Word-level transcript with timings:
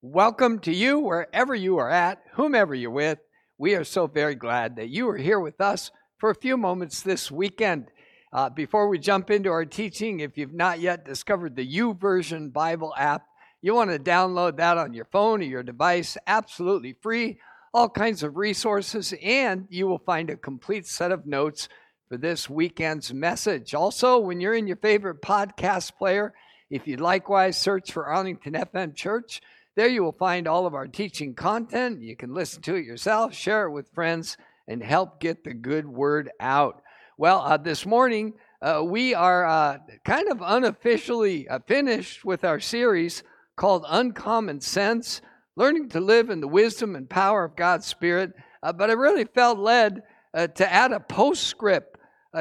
Welcome 0.00 0.60
to 0.60 0.72
you 0.72 1.00
wherever 1.00 1.56
you 1.56 1.78
are 1.78 1.90
at, 1.90 2.22
whomever 2.34 2.72
you're 2.72 2.88
with. 2.88 3.18
We 3.58 3.74
are 3.74 3.82
so 3.82 4.06
very 4.06 4.36
glad 4.36 4.76
that 4.76 4.90
you 4.90 5.08
are 5.08 5.16
here 5.16 5.40
with 5.40 5.60
us 5.60 5.90
for 6.18 6.30
a 6.30 6.36
few 6.36 6.56
moments 6.56 7.02
this 7.02 7.32
weekend. 7.32 7.88
Uh, 8.32 8.48
before 8.48 8.86
we 8.86 9.00
jump 9.00 9.28
into 9.28 9.50
our 9.50 9.64
teaching, 9.64 10.20
if 10.20 10.38
you've 10.38 10.54
not 10.54 10.78
yet 10.78 11.04
discovered 11.04 11.56
the 11.56 11.64
U 11.64 11.94
YouVersion 11.94 12.52
Bible 12.52 12.94
app, 12.96 13.26
you 13.60 13.74
want 13.74 13.90
to 13.90 13.98
download 13.98 14.58
that 14.58 14.78
on 14.78 14.94
your 14.94 15.06
phone 15.06 15.40
or 15.40 15.46
your 15.46 15.64
device, 15.64 16.16
absolutely 16.28 16.92
free. 17.02 17.40
All 17.74 17.88
kinds 17.88 18.22
of 18.22 18.36
resources, 18.36 19.12
and 19.20 19.66
you 19.68 19.88
will 19.88 19.98
find 19.98 20.30
a 20.30 20.36
complete 20.36 20.86
set 20.86 21.10
of 21.10 21.26
notes 21.26 21.68
for 22.08 22.16
this 22.16 22.48
weekend's 22.48 23.12
message. 23.12 23.74
Also, 23.74 24.16
when 24.16 24.40
you're 24.40 24.54
in 24.54 24.68
your 24.68 24.76
favorite 24.76 25.22
podcast 25.22 25.98
player, 25.98 26.34
if 26.70 26.86
you'd 26.86 27.00
likewise 27.00 27.58
search 27.58 27.90
for 27.90 28.06
Arlington 28.06 28.52
FM 28.52 28.94
Church, 28.94 29.40
there 29.78 29.86
you 29.86 30.02
will 30.02 30.10
find 30.10 30.48
all 30.48 30.66
of 30.66 30.74
our 30.74 30.88
teaching 30.88 31.36
content. 31.36 32.02
You 32.02 32.16
can 32.16 32.34
listen 32.34 32.60
to 32.62 32.74
it 32.74 32.84
yourself, 32.84 33.32
share 33.32 33.66
it 33.66 33.70
with 33.70 33.88
friends, 33.94 34.36
and 34.66 34.82
help 34.82 35.20
get 35.20 35.44
the 35.44 35.54
good 35.54 35.86
word 35.86 36.32
out. 36.40 36.82
Well, 37.16 37.38
uh, 37.42 37.58
this 37.58 37.86
morning, 37.86 38.32
uh, 38.60 38.82
we 38.84 39.14
are 39.14 39.46
uh, 39.46 39.78
kind 40.04 40.32
of 40.32 40.42
unofficially 40.42 41.48
uh, 41.48 41.60
finished 41.68 42.24
with 42.24 42.42
our 42.42 42.58
series 42.58 43.22
called 43.54 43.84
Uncommon 43.88 44.60
Sense 44.60 45.20
Learning 45.54 45.88
to 45.90 46.00
Live 46.00 46.28
in 46.28 46.40
the 46.40 46.48
Wisdom 46.48 46.96
and 46.96 47.08
Power 47.08 47.44
of 47.44 47.54
God's 47.54 47.86
Spirit. 47.86 48.32
Uh, 48.64 48.72
but 48.72 48.90
I 48.90 48.94
really 48.94 49.26
felt 49.26 49.60
led 49.60 50.02
uh, 50.34 50.48
to 50.48 50.72
add 50.72 50.90
a 50.90 50.98
postscript 50.98 51.98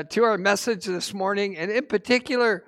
to 0.10 0.24
our 0.24 0.40
message 0.40 0.86
this 0.86 1.14
morning. 1.14 1.56
And 1.56 1.70
in 1.70 1.86
particular, 1.86 2.66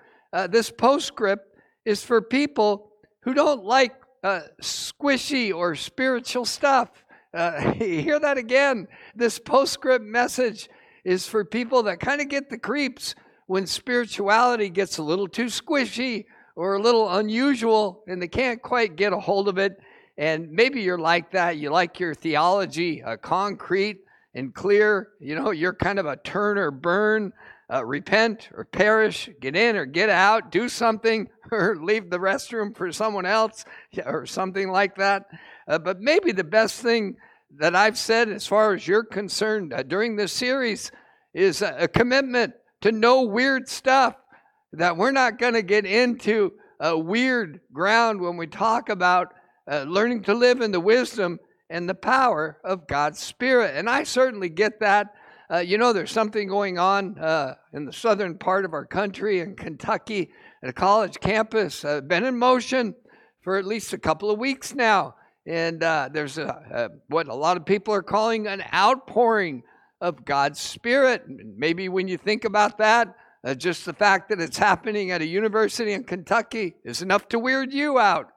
this 0.50 0.70
postscript 0.70 1.58
is 1.86 2.04
for 2.04 2.22
people 2.22 2.92
who 3.22 3.34
don't 3.34 3.64
like 3.64 3.99
uh, 4.24 4.42
squishy 4.62 5.54
or 5.54 5.76
spiritual 5.76 6.46
stuff. 6.46 6.90
Uh, 7.34 7.60
hear 7.74 8.20
that 8.20 8.38
again. 8.38 8.88
This 9.16 9.40
postscript 9.40 10.06
message 10.06 10.70
is 11.04 11.28
for 11.28 11.46
people 11.46 11.84
that 11.84 12.00
kind 12.00 12.22
of 12.22 12.30
get 12.30 12.50
the 12.50 12.58
creeps 12.58 13.16
when 13.48 13.66
spirituality 13.66 14.70
gets 14.70 14.98
a 14.98 15.04
little 15.04 15.28
too 15.28 15.46
squishy 15.46 16.26
or 16.56 16.76
a 16.76 16.82
little 16.82 17.10
unusual 17.18 18.04
and 18.08 18.22
they 18.22 18.28
can't 18.28 18.62
quite 18.62 18.96
get 18.96 19.14
a 19.14 19.20
hold 19.20 19.48
of 19.48 19.58
it. 19.58 19.80
And 20.18 20.52
maybe 20.52 20.82
you're 20.82 21.00
like 21.00 21.32
that. 21.32 21.58
You 21.58 21.70
like 21.70 22.00
your 22.00 22.14
theology 22.14 23.02
uh, 23.02 23.16
concrete 23.18 24.02
and 24.36 24.54
clear. 24.54 25.10
You 25.20 25.36
know, 25.36 25.52
you're 25.52 25.74
kind 25.74 25.98
of 25.98 26.06
a 26.06 26.18
turn 26.18 26.58
or 26.58 26.72
burn 26.72 27.32
uh, 27.72 27.86
repent 27.86 28.50
or 28.54 28.66
perish, 28.66 29.30
get 29.40 29.56
in 29.56 29.76
or 29.76 29.86
get 29.86 30.10
out, 30.10 30.52
do 30.52 30.68
something, 30.70 31.30
or 31.52 31.78
leave 31.82 32.10
the 32.10 32.18
restroom 32.18 32.76
for 32.76 32.92
someone 32.92 33.26
else, 33.26 33.66
or 34.06 34.26
something 34.26 34.70
like 34.70 34.96
that. 34.96 35.26
Uh, 35.68 35.80
but 35.80 36.00
maybe 36.00 36.32
the 36.32 36.44
best 36.44 36.82
thing 36.82 37.16
that 37.58 37.76
I've 37.76 37.98
said, 37.98 38.30
as 38.30 38.46
far 38.46 38.74
as 38.74 38.88
you're 38.88 39.04
concerned, 39.04 39.74
uh, 39.74 39.84
during 39.84 40.16
this 40.16 40.32
series 40.32 40.92
is 41.34 41.62
a, 41.62 41.76
a, 41.80 41.88
commitment 41.88 42.54
to 42.82 42.92
no 42.92 43.24
weird 43.24 43.68
stuff, 43.68 44.16
that 44.74 44.98
we're 44.98 45.12
not 45.12 45.40
going 45.40 45.56
to 45.56 45.64
get 45.64 45.86
into 45.86 46.54
weird 46.82 47.60
ground 47.74 48.22
when 48.22 48.38
we 48.38 48.48
talk 48.48 48.90
about 48.90 49.34
uh, 49.70 49.84
learning 49.84 50.24
to 50.24 50.34
live 50.34 50.62
in 50.62 50.72
the 50.72 50.80
wisdom 50.80 51.40
and 51.70 51.88
the 51.88 51.96
power 51.96 52.60
of 52.64 52.88
God's 52.88 53.20
Spirit. 53.20 53.76
And 53.76 53.90
I 53.90 54.04
certainly 54.04 54.50
get 54.50 54.80
that 54.80 55.14
uh, 55.52 55.58
you 55.58 55.80
know, 55.80 55.94
there's 55.94 56.12
something 56.12 56.48
going 56.48 56.78
on 56.78 57.18
uh, 57.18 57.56
in 57.74 57.86
the 57.86 57.94
southern 57.94 58.38
part 58.38 58.66
of 58.66 58.74
our 58.74 58.86
country 58.86 59.40
in 59.40 59.56
Kentucky 59.56 60.32
at 60.62 60.70
a 60.70 60.74
college 60.74 61.20
campus, 61.20 61.84
uh, 61.84 62.02
been 62.02 62.24
in 62.24 62.38
motion 62.38 62.94
for 63.42 63.58
at 63.58 63.66
least 63.66 63.94
a 63.94 63.98
couple 63.98 64.30
of 64.30 64.38
weeks 64.38 64.76
now. 64.76 65.16
And 65.48 65.82
uh, 65.82 66.10
there's 66.14 66.38
a, 66.38 66.46
a, 66.72 66.90
what 67.08 67.28
a 67.28 67.34
lot 67.34 67.58
of 67.58 67.66
people 67.66 67.94
are 67.96 68.04
calling 68.04 68.46
an 68.46 68.64
outpouring 68.72 69.64
of 70.00 70.24
God's 70.24 70.60
Spirit. 70.60 71.24
Maybe 71.28 71.90
when 71.90 72.08
you 72.08 72.18
think 72.18 72.46
about 72.46 72.78
that, 72.78 73.16
uh, 73.44 73.56
just 73.56 73.86
the 73.86 73.94
fact 73.94 74.30
that 74.30 74.40
it's 74.40 74.58
happening 74.58 75.10
at 75.10 75.22
a 75.22 75.26
university 75.26 75.94
in 75.94 76.04
Kentucky 76.04 76.76
is 76.84 77.02
enough 77.02 77.28
to 77.30 77.40
weird 77.40 77.74
you 77.74 77.98
out. 77.98 78.28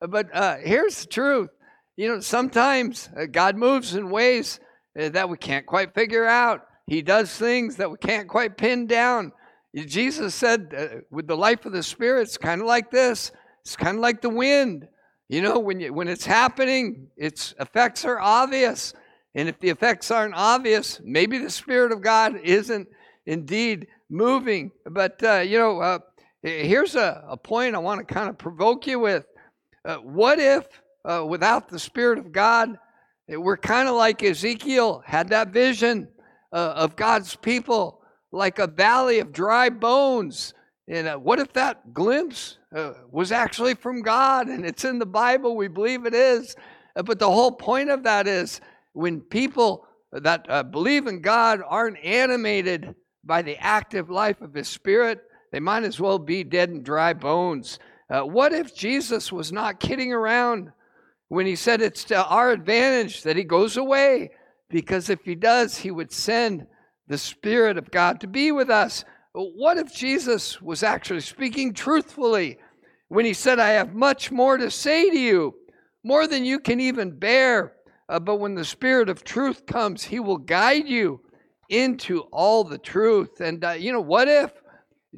But 0.00 0.34
uh, 0.34 0.56
here's 0.56 1.02
the 1.02 1.08
truth 1.08 1.50
you 1.96 2.08
know, 2.08 2.20
sometimes 2.20 3.10
God 3.32 3.56
moves 3.56 3.94
in 3.94 4.08
ways 4.08 4.58
that 4.94 5.28
we 5.28 5.36
can't 5.36 5.66
quite 5.66 5.94
figure 5.94 6.24
out. 6.24 6.66
He 6.86 7.02
does 7.02 7.34
things 7.34 7.76
that 7.76 7.90
we 7.90 7.96
can't 7.98 8.28
quite 8.28 8.56
pin 8.56 8.86
down. 8.86 9.32
Jesus 9.74 10.34
said, 10.34 10.74
uh, 10.76 11.00
with 11.10 11.26
the 11.26 11.36
life 11.36 11.64
of 11.64 11.72
the 11.72 11.82
Spirit, 11.82 12.22
it's 12.22 12.36
kind 12.36 12.60
of 12.60 12.66
like 12.66 12.90
this. 12.90 13.32
It's 13.62 13.76
kind 13.76 13.96
of 13.96 14.02
like 14.02 14.20
the 14.20 14.28
wind. 14.28 14.88
You 15.28 15.40
know, 15.40 15.58
when 15.58 15.80
you, 15.80 15.94
when 15.94 16.08
it's 16.08 16.26
happening, 16.26 17.08
its 17.16 17.54
effects 17.58 18.04
are 18.04 18.20
obvious, 18.20 18.92
and 19.34 19.48
if 19.48 19.58
the 19.60 19.70
effects 19.70 20.10
aren't 20.10 20.34
obvious, 20.34 21.00
maybe 21.02 21.38
the 21.38 21.48
Spirit 21.48 21.92
of 21.92 22.02
God 22.02 22.36
isn't 22.42 22.86
indeed 23.24 23.86
moving. 24.10 24.72
But 24.84 25.22
uh, 25.22 25.38
you 25.38 25.58
know, 25.58 25.80
uh, 25.80 26.00
here's 26.42 26.96
a, 26.96 27.24
a, 27.26 27.36
point 27.36 27.74
I 27.74 27.78
want 27.78 28.06
to 28.06 28.14
kind 28.14 28.28
of 28.28 28.36
provoke 28.36 28.86
you 28.86 28.98
with. 28.98 29.24
Uh, 29.86 29.96
what 29.96 30.38
if, 30.38 30.66
uh, 31.06 31.24
without 31.26 31.68
the 31.68 31.78
Spirit 31.78 32.18
of 32.18 32.30
God, 32.30 32.78
we're 33.26 33.56
kind 33.56 33.88
of 33.88 33.94
like 33.94 34.22
Ezekiel 34.22 35.02
had 35.06 35.28
that 35.28 35.48
vision 35.48 36.08
uh, 36.52 36.74
of 36.76 36.96
God's 36.96 37.34
people, 37.36 38.02
like 38.30 38.58
a 38.58 38.66
valley 38.66 39.18
of 39.18 39.32
dry 39.32 39.68
bones. 39.68 40.54
And 40.88 41.06
uh, 41.06 41.16
what 41.16 41.38
if 41.38 41.52
that 41.54 41.94
glimpse 41.94 42.58
uh, 42.74 42.92
was 43.10 43.32
actually 43.32 43.74
from 43.74 44.02
God 44.02 44.48
and 44.48 44.64
it's 44.64 44.84
in 44.84 44.98
the 44.98 45.06
Bible? 45.06 45.56
We 45.56 45.68
believe 45.68 46.06
it 46.06 46.14
is. 46.14 46.56
Uh, 46.96 47.02
but 47.02 47.18
the 47.18 47.30
whole 47.30 47.52
point 47.52 47.90
of 47.90 48.02
that 48.04 48.26
is 48.26 48.60
when 48.92 49.20
people 49.20 49.86
that 50.12 50.46
uh, 50.48 50.62
believe 50.62 51.06
in 51.06 51.20
God 51.22 51.60
aren't 51.66 51.98
animated 52.04 52.94
by 53.24 53.42
the 53.42 53.56
active 53.58 54.10
life 54.10 54.40
of 54.40 54.52
His 54.52 54.68
Spirit, 54.68 55.22
they 55.52 55.60
might 55.60 55.84
as 55.84 56.00
well 56.00 56.18
be 56.18 56.44
dead 56.44 56.68
and 56.68 56.84
dry 56.84 57.12
bones. 57.12 57.78
Uh, 58.10 58.22
what 58.22 58.52
if 58.52 58.74
Jesus 58.74 59.32
was 59.32 59.52
not 59.52 59.80
kidding 59.80 60.12
around? 60.12 60.72
when 61.32 61.46
he 61.46 61.56
said 61.56 61.80
it's 61.80 62.04
to 62.04 62.26
our 62.26 62.50
advantage 62.50 63.22
that 63.22 63.36
he 63.36 63.42
goes 63.42 63.78
away, 63.78 64.30
because 64.72 65.10
if 65.10 65.22
he 65.24 65.36
does, 65.36 65.76
he 65.76 65.90
would 65.90 66.10
send 66.10 66.66
the 67.06 67.18
Spirit 67.18 67.76
of 67.76 67.90
God 67.90 68.20
to 68.22 68.26
be 68.26 68.50
with 68.50 68.70
us. 68.70 69.04
But 69.34 69.50
What 69.54 69.78
if 69.78 69.94
Jesus 69.94 70.60
was 70.60 70.82
actually 70.82 71.20
speaking 71.20 71.74
truthfully 71.74 72.58
when 73.08 73.24
he 73.24 73.34
said, 73.34 73.60
I 73.60 73.68
have 73.70 73.94
much 73.94 74.32
more 74.32 74.56
to 74.56 74.70
say 74.70 75.10
to 75.10 75.18
you, 75.18 75.54
more 76.02 76.26
than 76.26 76.44
you 76.44 76.58
can 76.58 76.80
even 76.80 77.18
bear? 77.18 77.74
Uh, 78.08 78.18
but 78.18 78.36
when 78.36 78.54
the 78.54 78.64
Spirit 78.64 79.08
of 79.08 79.22
truth 79.22 79.66
comes, 79.66 80.02
he 80.02 80.18
will 80.18 80.38
guide 80.38 80.88
you 80.88 81.20
into 81.68 82.20
all 82.32 82.64
the 82.64 82.78
truth. 82.78 83.40
And, 83.40 83.64
uh, 83.64 83.70
you 83.72 83.92
know, 83.92 84.00
what 84.00 84.28
if 84.28 84.52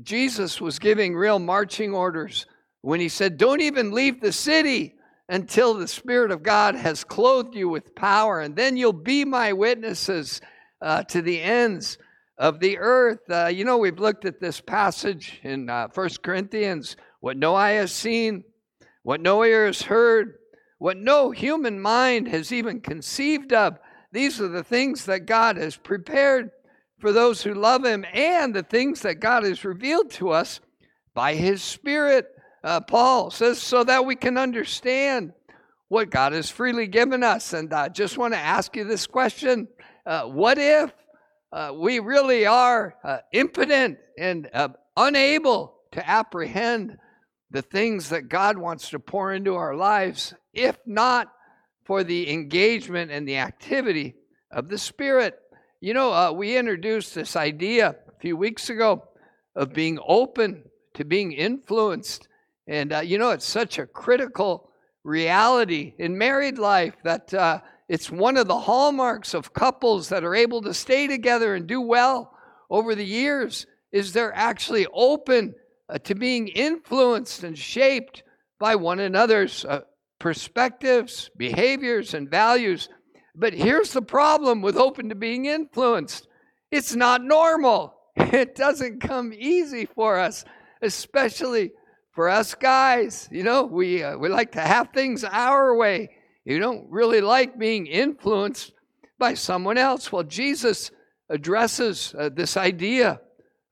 Jesus 0.03 0.61
was 0.61 0.79
giving 0.79 1.15
real 1.15 1.39
marching 1.39 1.95
orders 1.95 2.47
when 2.83 3.01
he 3.01 3.09
said, 3.09 3.39
Don't 3.39 3.61
even 3.61 3.93
leave 3.93 4.21
the 4.21 4.33
city 4.33 4.94
until 5.29 5.75
the 5.75 5.89
Spirit 5.89 6.31
of 6.31 6.43
God 6.43 6.75
has 6.75 7.05
clothed 7.05 7.55
you 7.55 7.69
with 7.69 7.95
power, 7.95 8.41
and 8.41 8.55
then 8.55 8.77
you'll 8.77 8.93
be 8.93 9.25
my 9.25 9.53
witnesses 9.53 10.41
uh, 10.83 11.03
to 11.05 11.23
the 11.23 11.41
ends 11.41 11.99
of 12.37 12.61
the 12.61 12.79
earth. 12.79 13.21
Uh, 13.31 13.47
you 13.47 13.65
know, 13.65 13.79
we've 13.79 13.99
looked 13.99 14.25
at 14.25 14.41
this 14.41 14.61
passage 14.61 15.41
in 15.43 15.71
uh, 15.71 15.89
1 15.95 16.11
Corinthians 16.23 16.97
what 17.21 17.37
no 17.39 17.55
eye 17.55 17.73
has 17.73 17.93
seen, 17.93 18.45
what 19.03 19.21
no 19.21 19.43
ear 19.45 19.67
has 19.67 19.83
heard, 19.83 20.35
what 20.79 20.99
no 20.99 21.31
human 21.31 21.81
mind 21.81 22.29
has 22.29 22.53
even 22.53 22.81
conceived 22.81 23.53
of. 23.53 23.79
These 24.13 24.41
are 24.41 24.49
the 24.49 24.63
things 24.63 25.07
that 25.07 25.21
God 25.21 25.57
has 25.57 25.77
prepared 25.77 26.51
for 26.99 27.13
those 27.13 27.43
who 27.43 27.55
love 27.55 27.85
Him, 27.85 28.05
and 28.13 28.55
the 28.55 28.63
things 28.63 29.01
that 29.01 29.21
God 29.21 29.45
has 29.45 29.65
revealed 29.65 30.11
to 30.13 30.31
us 30.31 30.61
by 31.15 31.35
His 31.35 31.63
Spirit 31.63 32.27
uh, 32.65 32.81
Paul 32.81 33.31
says, 33.31 33.61
so 33.61 33.85
that 33.85 34.07
we 34.07 34.17
can 34.17 34.39
understand 34.39 35.35
what 35.89 36.11
God 36.11 36.33
has 36.33 36.51
freely 36.51 36.87
given 36.87 37.23
us. 37.23 37.53
And 37.53 37.73
I 37.73 37.89
just 37.89 38.17
want 38.17 38.33
to 38.33 38.41
ask 38.41 38.75
you 38.75 38.85
this 38.85 39.07
question 39.07 39.69
uh, 40.07 40.23
What 40.23 40.57
if 40.59 40.91
uh, 41.53 41.73
we 41.77 41.99
really 41.99 42.47
are 42.47 42.97
uh, 43.05 43.19
impotent 43.33 43.99
and 44.19 44.49
uh, 44.55 44.71
unable 44.97 45.77
to 45.93 46.09
apprehend 46.09 46.97
the 47.51 47.63
things 47.63 48.09
that 48.09 48.31
God 48.31 48.57
wants 48.57 48.89
to 48.91 48.99
pour 48.99 49.35
into 49.35 49.55
our 49.55 49.77
lives, 49.77 50.33
if 50.55 50.79
not 50.87 51.31
for 51.85 52.03
the 52.03 52.33
engagement 52.33 53.11
and 53.11 53.29
the 53.29 53.37
activity 53.37 54.15
of 54.51 54.69
the 54.69 54.79
Spirit? 54.79 55.39
You 55.83 55.93
know, 55.93 56.13
uh, 56.13 56.33
we 56.33 56.57
introduced 56.57 57.15
this 57.15 57.37
idea 57.37 57.95
a 58.09 58.19
few 58.21 58.39
weeks 58.39 58.71
ago 58.71 59.05
of 59.55 59.75
being 59.75 59.99
open 60.09 60.65
to 60.95 61.05
being 61.05 61.33
influenced 61.33 62.27
and 62.67 62.93
uh, 62.93 63.01
you 63.01 63.19
know, 63.19 63.31
it's 63.31 63.47
such 63.47 63.79
a 63.79 63.87
critical 63.87 64.71
reality 65.03 65.95
in 65.99 66.17
married 66.17 66.59
life 66.59 66.95
that 67.05 67.33
uh, 67.35 67.61
it's 67.89 68.11
one 68.11 68.37
of 68.37 68.49
the 68.49 68.59
hallmarks 68.59 69.35
of 69.35 69.53
couples 69.53 70.09
that 70.09 70.25
are 70.25 70.35
able 70.35 70.63
to 70.63 70.73
stay 70.73 71.07
together 71.07 71.55
and 71.55 71.67
do 71.67 71.81
well 71.81 72.35
over 72.71 72.95
the 72.95 73.05
years 73.05 73.67
is 73.93 74.13
they're 74.13 74.35
actually 74.35 74.87
open 74.93 75.55
uh, 75.89 75.99
to 75.99 76.15
being 76.15 76.49
influenced 76.49 77.45
and 77.45 77.59
shaped 77.59 78.23
by 78.59 78.75
one 78.75 79.01
another's 79.01 79.65
uh, 79.67 79.81
perspectives, 80.19 81.31
behaviors, 81.37 82.15
and 82.15 82.31
values. 82.31 82.89
But 83.35 83.53
here's 83.53 83.93
the 83.93 84.03
problem 84.03 84.63
with 84.63 84.77
open 84.77 85.11
to 85.11 85.15
being 85.15 85.47
influenced 85.47 86.27
it's 86.71 86.95
not 86.95 87.23
normal. 87.23 87.95
It 88.17 88.57
doesn't 88.57 89.01
come 89.01 89.33
easy 89.33 89.87
for 89.87 90.19
us, 90.19 90.45
especially 90.83 91.73
for 92.15 92.29
us 92.29 92.55
guys. 92.55 93.29
You 93.31 93.43
know, 93.43 93.65
we, 93.65 94.03
uh, 94.03 94.17
we 94.17 94.29
like 94.29 94.53
to 94.53 94.61
have 94.61 94.91
things 94.93 95.25
our 95.25 95.75
way. 95.75 96.11
You 96.45 96.59
don't 96.59 96.91
really 96.91 97.21
like 97.21 97.59
being 97.59 97.87
influenced 97.87 98.73
by 99.19 99.35
someone 99.35 99.79
else. 99.79 100.13
Well, 100.13 100.23
Jesus 100.23 100.91
addresses 101.29 102.15
uh, 102.19 102.31
this 102.33 102.57
idea 102.57 103.21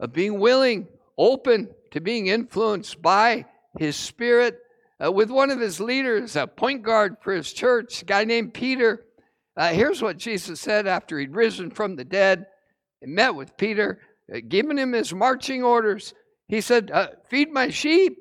of 0.00 0.12
being 0.12 0.40
willing, 0.40 0.88
open 1.16 1.68
to 1.92 2.00
being 2.00 2.26
influenced 2.26 3.00
by 3.00 3.44
his 3.78 3.96
spirit 3.96 4.58
uh, 5.04 5.12
with 5.12 5.30
one 5.30 5.50
of 5.50 5.60
his 5.60 5.80
leaders, 5.80 6.36
a 6.36 6.46
point 6.46 6.82
guard 6.82 7.16
for 7.22 7.32
his 7.32 7.52
church, 7.52 8.02
a 8.02 8.04
guy 8.04 8.24
named 8.24 8.54
Peter. 8.54 9.04
Uh, 9.56 9.68
here's 9.68 10.00
what 10.00 10.16
Jesus 10.16 10.60
said 10.60 10.86
after 10.86 11.18
he'd 11.18 11.34
risen 11.34 11.70
from 11.70 11.96
the 11.96 12.04
dead 12.04 12.46
and 13.02 13.14
met 13.14 13.34
with 13.34 13.56
Peter, 13.56 14.00
uh, 14.34 14.38
giving 14.48 14.78
him 14.78 14.92
his 14.92 15.12
marching 15.12 15.62
orders. 15.62 16.14
He 16.48 16.60
said, 16.60 16.90
uh, 16.90 17.08
Feed 17.28 17.52
my 17.52 17.68
sheep. 17.68 18.18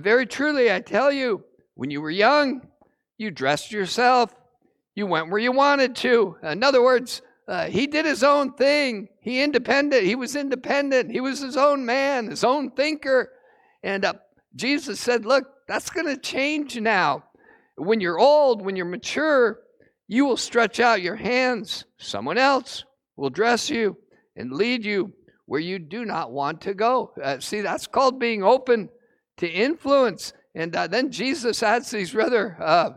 Very 0.00 0.26
truly, 0.26 0.72
I 0.72 0.80
tell 0.80 1.10
you, 1.10 1.44
when 1.74 1.90
you 1.90 2.00
were 2.00 2.10
young, 2.10 2.66
you 3.16 3.30
dressed 3.30 3.72
yourself, 3.72 4.34
you 4.94 5.06
went 5.06 5.30
where 5.30 5.40
you 5.40 5.52
wanted 5.52 5.94
to. 5.96 6.36
In 6.42 6.62
other 6.62 6.82
words, 6.82 7.22
uh, 7.46 7.66
he 7.66 7.86
did 7.86 8.04
his 8.04 8.22
own 8.22 8.52
thing. 8.54 9.08
He 9.20 9.42
independent. 9.42 10.02
He 10.02 10.14
was 10.14 10.36
independent. 10.36 11.10
He 11.10 11.20
was 11.20 11.40
his 11.40 11.56
own 11.56 11.86
man, 11.86 12.28
his 12.28 12.44
own 12.44 12.72
thinker. 12.72 13.30
And 13.82 14.04
uh, 14.04 14.14
Jesus 14.54 15.00
said, 15.00 15.24
"Look, 15.24 15.46
that's 15.66 15.90
going 15.90 16.06
to 16.06 16.16
change 16.16 16.78
now. 16.78 17.24
When 17.76 18.00
you're 18.00 18.18
old, 18.18 18.60
when 18.60 18.76
you're 18.76 18.86
mature, 18.86 19.60
you 20.08 20.24
will 20.24 20.36
stretch 20.36 20.80
out 20.80 21.00
your 21.00 21.16
hands. 21.16 21.84
Someone 21.98 22.38
else 22.38 22.84
will 23.16 23.30
dress 23.30 23.70
you 23.70 23.96
and 24.36 24.52
lead 24.52 24.84
you 24.84 25.12
where 25.46 25.60
you 25.60 25.78
do 25.78 26.04
not 26.04 26.32
want 26.32 26.60
to 26.62 26.74
go. 26.74 27.12
Uh, 27.22 27.38
see, 27.40 27.60
that's 27.60 27.86
called 27.86 28.18
being 28.18 28.42
open 28.42 28.88
to 29.38 29.48
influence. 29.48 30.32
And 30.54 30.74
uh, 30.74 30.86
then 30.86 31.10
Jesus 31.10 31.62
adds 31.62 31.90
these 31.90 32.14
rather, 32.14 32.56
uh, 32.60 32.90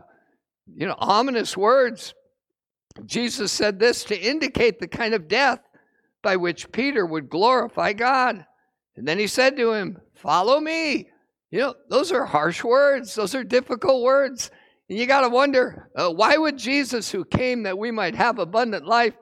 you 0.74 0.86
know, 0.86 0.96
ominous 0.98 1.56
words. 1.56 2.14
Jesus 3.06 3.50
said 3.50 3.78
this 3.78 4.04
to 4.04 4.20
indicate 4.20 4.78
the 4.78 4.88
kind 4.88 5.14
of 5.14 5.28
death 5.28 5.60
by 6.22 6.36
which 6.36 6.70
Peter 6.72 7.06
would 7.06 7.28
glorify 7.28 7.92
God. 7.92 8.44
And 8.96 9.08
then 9.08 9.18
he 9.18 9.26
said 9.26 9.56
to 9.56 9.72
him, 9.72 9.98
Follow 10.14 10.60
me. 10.60 11.08
You 11.50 11.58
know, 11.58 11.74
those 11.88 12.12
are 12.12 12.24
harsh 12.24 12.64
words, 12.64 13.14
those 13.14 13.34
are 13.34 13.44
difficult 13.44 14.02
words. 14.02 14.50
And 14.88 14.98
you 14.98 15.06
got 15.06 15.22
to 15.22 15.28
wonder 15.28 15.90
uh, 15.96 16.10
why 16.10 16.36
would 16.36 16.58
Jesus, 16.58 17.10
who 17.10 17.24
came 17.24 17.62
that 17.64 17.78
we 17.78 17.90
might 17.90 18.14
have 18.14 18.38
abundant 18.38 18.86
life, 18.86 19.14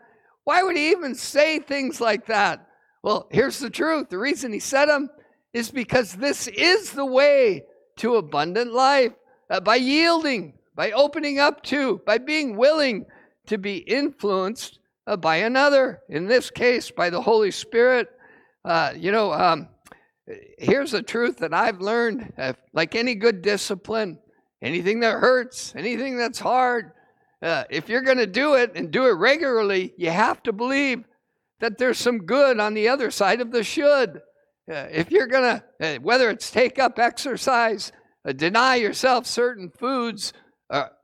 why 0.44 0.62
would 0.62 0.76
he 0.76 0.90
even 0.90 1.14
say 1.14 1.58
things 1.58 2.00
like 2.00 2.26
that? 2.26 2.66
Well, 3.02 3.28
here's 3.30 3.58
the 3.58 3.70
truth. 3.70 4.08
The 4.10 4.18
reason 4.18 4.52
he 4.52 4.60
said 4.60 4.86
them 4.86 5.08
is 5.52 5.70
because 5.70 6.12
this 6.14 6.46
is 6.48 6.92
the 6.92 7.04
way 7.04 7.64
to 7.96 8.16
abundant 8.16 8.72
life 8.72 9.12
uh, 9.50 9.60
by 9.60 9.76
yielding, 9.76 10.54
by 10.74 10.90
opening 10.92 11.38
up 11.38 11.62
to, 11.64 12.00
by 12.06 12.18
being 12.18 12.56
willing 12.56 13.06
to 13.46 13.58
be 13.58 13.78
influenced 13.78 14.78
uh, 15.06 15.16
by 15.16 15.36
another. 15.36 16.00
In 16.08 16.26
this 16.26 16.50
case, 16.50 16.90
by 16.90 17.10
the 17.10 17.20
Holy 17.20 17.50
Spirit. 17.50 18.08
Uh, 18.64 18.92
you 18.96 19.10
know, 19.10 19.32
um, 19.32 19.68
here's 20.58 20.92
the 20.92 21.02
truth 21.02 21.38
that 21.38 21.52
I've 21.52 21.80
learned 21.80 22.32
uh, 22.38 22.52
like 22.72 22.94
any 22.94 23.14
good 23.14 23.42
discipline, 23.42 24.18
anything 24.62 25.00
that 25.00 25.18
hurts, 25.18 25.74
anything 25.76 26.16
that's 26.16 26.38
hard, 26.38 26.92
uh, 27.42 27.64
if 27.70 27.88
you're 27.88 28.02
going 28.02 28.18
to 28.18 28.26
do 28.26 28.54
it 28.54 28.72
and 28.74 28.90
do 28.90 29.06
it 29.06 29.12
regularly, 29.12 29.94
you 29.96 30.10
have 30.10 30.42
to 30.42 30.52
believe 30.52 31.04
that 31.60 31.78
there's 31.78 31.98
some 31.98 32.18
good 32.18 32.60
on 32.60 32.74
the 32.74 32.88
other 32.88 33.10
side 33.10 33.40
of 33.40 33.50
the 33.50 33.64
should. 33.64 34.20
Uh, 34.70 34.86
if 34.90 35.10
you're 35.10 35.26
going 35.26 35.60
to, 35.80 35.96
uh, 35.96 35.98
whether 36.00 36.30
it's 36.30 36.50
take 36.50 36.78
up 36.78 36.98
exercise, 36.98 37.90
uh, 38.24 38.32
deny 38.32 38.76
yourself 38.76 39.26
certain 39.26 39.68
foods, 39.68 40.32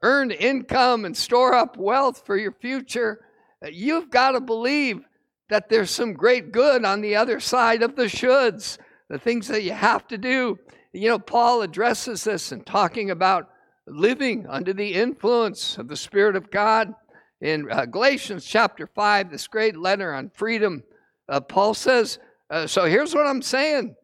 earn 0.02 0.30
income, 0.30 1.04
and 1.04 1.16
store 1.16 1.52
up 1.52 1.76
wealth 1.76 2.22
for 2.24 2.36
your 2.36 2.52
future, 2.52 3.24
you've 3.68 4.10
got 4.10 4.32
to 4.32 4.40
believe 4.40 5.00
that 5.48 5.68
there's 5.68 5.90
some 5.90 6.12
great 6.12 6.52
good 6.52 6.84
on 6.84 7.00
the 7.00 7.16
other 7.16 7.40
side 7.40 7.82
of 7.82 7.96
the 7.96 8.04
shoulds 8.04 8.78
the 9.08 9.18
things 9.18 9.48
that 9.48 9.62
you 9.62 9.72
have 9.72 10.06
to 10.08 10.18
do. 10.18 10.58
You 10.92 11.08
know, 11.08 11.18
Paul 11.18 11.62
addresses 11.62 12.24
this 12.24 12.52
in 12.52 12.64
talking 12.64 13.10
about 13.10 13.50
living 13.86 14.46
under 14.48 14.72
the 14.72 14.94
influence 14.94 15.78
of 15.78 15.88
the 15.88 15.96
Spirit 15.96 16.36
of 16.36 16.50
God. 16.50 16.94
In 17.40 17.70
uh, 17.70 17.84
Galatians 17.84 18.44
chapter 18.44 18.86
5, 18.86 19.30
this 19.30 19.46
great 19.46 19.76
letter 19.76 20.12
on 20.12 20.30
freedom, 20.30 20.82
uh, 21.28 21.40
Paul 21.40 21.74
says, 21.74 22.18
uh, 22.50 22.66
So 22.66 22.84
here's 22.84 23.14
what 23.14 23.26
I'm 23.26 23.43
saying 23.43 23.96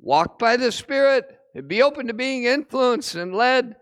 walk 0.00 0.38
by 0.38 0.56
the 0.56 0.70
Spirit, 0.70 1.38
be 1.66 1.82
open 1.82 2.06
to 2.06 2.14
being 2.14 2.44
influenced 2.44 3.14
and 3.14 3.34
led, 3.34 3.76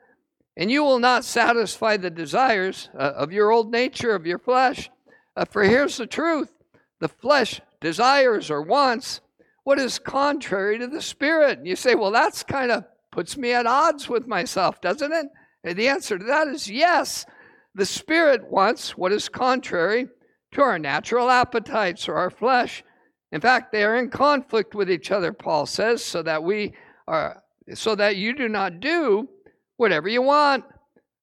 and 0.56 0.70
you 0.70 0.82
will 0.82 0.98
not 0.98 1.24
satisfy 1.24 1.96
the 1.96 2.10
desires 2.10 2.88
uh, 2.94 3.12
of 3.16 3.32
your 3.32 3.50
old 3.50 3.70
nature, 3.70 4.14
of 4.14 4.26
your 4.26 4.38
flesh. 4.38 4.90
Uh, 5.36 5.44
for 5.44 5.62
here's 5.62 5.96
the 5.98 6.06
truth 6.06 6.52
the 6.98 7.08
flesh 7.08 7.60
desires 7.80 8.50
or 8.50 8.62
wants 8.62 9.20
what 9.64 9.78
is 9.78 9.98
contrary 9.98 10.78
to 10.78 10.86
the 10.86 11.02
Spirit. 11.02 11.58
And 11.58 11.66
you 11.66 11.76
say, 11.76 11.94
well, 11.94 12.12
that's 12.12 12.42
kind 12.42 12.70
of 12.70 12.84
puts 13.10 13.36
me 13.36 13.52
at 13.52 13.66
odds 13.66 14.08
with 14.08 14.26
myself, 14.26 14.80
doesn't 14.80 15.12
it? 15.12 15.26
And 15.64 15.76
the 15.76 15.88
answer 15.88 16.16
to 16.18 16.24
that 16.24 16.48
is 16.48 16.70
yes. 16.70 17.26
The 17.74 17.84
Spirit 17.84 18.50
wants 18.50 18.96
what 18.96 19.12
is 19.12 19.28
contrary 19.28 20.08
to 20.52 20.62
our 20.62 20.78
natural 20.78 21.28
appetites 21.28 22.08
or 22.08 22.14
our 22.14 22.30
flesh. 22.30 22.84
In 23.32 23.40
fact, 23.40 23.72
they 23.72 23.84
are 23.84 23.96
in 23.96 24.10
conflict 24.10 24.74
with 24.74 24.90
each 24.90 25.10
other, 25.10 25.32
Paul 25.32 25.66
says, 25.66 26.04
so 26.04 26.22
that 26.22 26.42
we 26.42 26.74
are 27.06 27.42
so 27.74 27.94
that 27.96 28.16
you 28.16 28.32
do 28.32 28.48
not 28.48 28.80
do 28.80 29.28
whatever 29.76 30.08
you 30.08 30.22
want. 30.22 30.64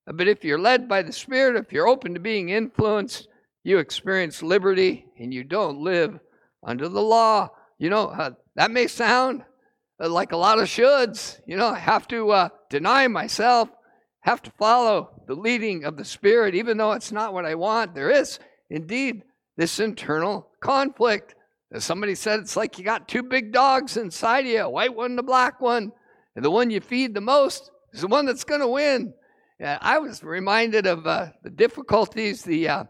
But 0.06 0.28
if 0.28 0.44
you're 0.44 0.58
led 0.58 0.88
by 0.88 1.02
the 1.02 1.12
Spirit, 1.12 1.56
if 1.56 1.72
you're 1.72 1.88
open 1.88 2.12
to 2.14 2.20
being 2.20 2.50
influenced, 2.50 3.28
you 3.62 3.78
experience 3.78 4.42
liberty 4.42 5.06
and 5.18 5.32
you 5.32 5.42
don't 5.42 5.80
live 5.80 6.18
under 6.62 6.88
the 6.88 7.00
law. 7.00 7.48
You 7.78 7.88
know, 7.88 8.08
uh, 8.08 8.32
that 8.56 8.70
may 8.70 8.86
sound 8.86 9.42
uh, 9.98 10.08
like 10.08 10.32
a 10.32 10.36
lot 10.36 10.58
of 10.58 10.66
shoulds. 10.66 11.40
You 11.46 11.56
know, 11.56 11.68
I 11.68 11.78
have 11.78 12.06
to 12.08 12.30
uh, 12.30 12.48
deny 12.68 13.08
myself, 13.08 13.70
have 14.20 14.42
to 14.42 14.50
follow 14.58 15.22
the 15.26 15.34
leading 15.34 15.84
of 15.84 15.96
the 15.96 16.04
Spirit, 16.04 16.54
even 16.54 16.76
though 16.76 16.92
it's 16.92 17.12
not 17.12 17.32
what 17.32 17.46
I 17.46 17.54
want. 17.54 17.94
There 17.94 18.10
is 18.10 18.38
indeed 18.68 19.22
this 19.56 19.80
internal 19.80 20.50
conflict. 20.60 21.34
As 21.74 21.84
somebody 21.84 22.14
said, 22.14 22.38
it's 22.38 22.56
like 22.56 22.78
you 22.78 22.84
got 22.84 23.08
two 23.08 23.24
big 23.24 23.52
dogs 23.52 23.96
inside 23.96 24.46
you, 24.46 24.60
a 24.60 24.70
white 24.70 24.94
one 24.94 25.10
and 25.10 25.18
a 25.18 25.24
black 25.24 25.60
one. 25.60 25.90
And 26.36 26.44
the 26.44 26.50
one 26.50 26.70
you 26.70 26.80
feed 26.80 27.14
the 27.14 27.20
most 27.20 27.72
is 27.92 28.02
the 28.02 28.06
one 28.06 28.26
that's 28.26 28.44
going 28.44 28.60
to 28.60 28.68
win. 28.68 29.12
I 29.60 29.98
was 29.98 30.22
reminded 30.22 30.86
of 30.86 31.04
uh, 31.04 31.28
the 31.42 31.50
difficulties 31.50 32.42
the, 32.42 32.68
uh, 32.68 32.84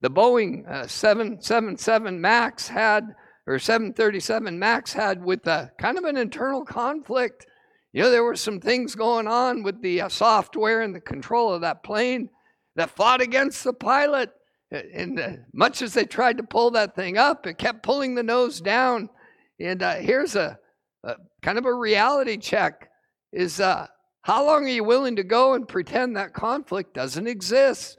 the 0.00 0.10
Boeing 0.10 0.64
uh, 0.68 0.86
777 0.86 2.20
MAX 2.20 2.68
had 2.68 3.16
or 3.48 3.58
737 3.58 4.56
Max 4.56 4.92
had 4.92 5.24
with 5.24 5.44
a, 5.48 5.72
kind 5.78 5.98
of 5.98 6.04
an 6.04 6.16
internal 6.16 6.64
conflict. 6.64 7.46
You 7.92 8.02
know, 8.02 8.10
there 8.10 8.22
were 8.22 8.36
some 8.36 8.60
things 8.60 8.94
going 8.94 9.26
on 9.26 9.64
with 9.64 9.82
the 9.82 10.02
uh, 10.02 10.08
software 10.08 10.82
and 10.82 10.94
the 10.94 11.00
control 11.00 11.52
of 11.52 11.62
that 11.62 11.82
plane 11.82 12.28
that 12.76 12.90
fought 12.90 13.20
against 13.20 13.64
the 13.64 13.72
pilot. 13.72 14.30
And 14.70 15.18
uh, 15.18 15.30
much 15.52 15.82
as 15.82 15.94
they 15.94 16.04
tried 16.04 16.36
to 16.36 16.42
pull 16.44 16.70
that 16.72 16.94
thing 16.94 17.18
up, 17.18 17.46
it 17.46 17.58
kept 17.58 17.82
pulling 17.82 18.14
the 18.14 18.22
nose 18.22 18.60
down. 18.60 19.10
And 19.58 19.82
uh, 19.82 19.96
here's 19.96 20.36
a, 20.36 20.58
a, 21.02 21.16
kind 21.42 21.58
of 21.58 21.66
a 21.66 21.74
reality 21.74 22.36
check: 22.36 22.88
is 23.32 23.60
uh, 23.60 23.88
how 24.22 24.44
long 24.44 24.64
are 24.64 24.68
you 24.68 24.84
willing 24.84 25.16
to 25.16 25.24
go 25.24 25.54
and 25.54 25.66
pretend 25.66 26.16
that 26.16 26.34
conflict 26.34 26.94
doesn't 26.94 27.26
exist? 27.26 27.98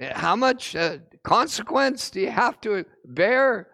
How 0.00 0.36
much 0.36 0.76
uh, 0.76 0.98
consequence 1.22 2.10
do 2.10 2.20
you 2.20 2.30
have 2.30 2.60
to 2.62 2.84
bear 3.04 3.68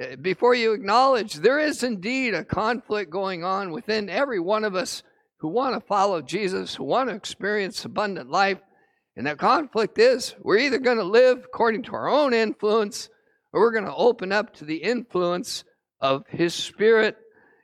uh, 0.00 0.16
before 0.16 0.54
you 0.54 0.72
acknowledge 0.72 1.34
there 1.34 1.58
is 1.58 1.82
indeed 1.82 2.34
a 2.34 2.44
conflict 2.44 3.10
going 3.10 3.44
on 3.44 3.72
within 3.72 4.08
every 4.08 4.38
one 4.38 4.64
of 4.64 4.74
us 4.74 5.02
who 5.38 5.48
want 5.48 5.74
to 5.74 5.86
follow 5.86 6.20
Jesus, 6.22 6.74
who 6.74 6.84
want 6.84 7.08
to 7.08 7.14
experience 7.14 7.84
abundant 7.84 8.30
life. 8.30 8.58
And 9.16 9.26
that 9.26 9.38
conflict 9.38 9.98
is 9.98 10.34
we're 10.40 10.58
either 10.58 10.78
going 10.78 10.98
to 10.98 11.04
live 11.04 11.44
according 11.44 11.82
to 11.84 11.92
our 11.92 12.08
own 12.08 12.32
influence 12.32 13.08
or 13.52 13.60
we're 13.60 13.72
going 13.72 13.84
to 13.84 13.94
open 13.94 14.32
up 14.32 14.54
to 14.54 14.64
the 14.64 14.76
influence 14.76 15.64
of 16.00 16.24
His 16.28 16.54
Spirit. 16.54 17.16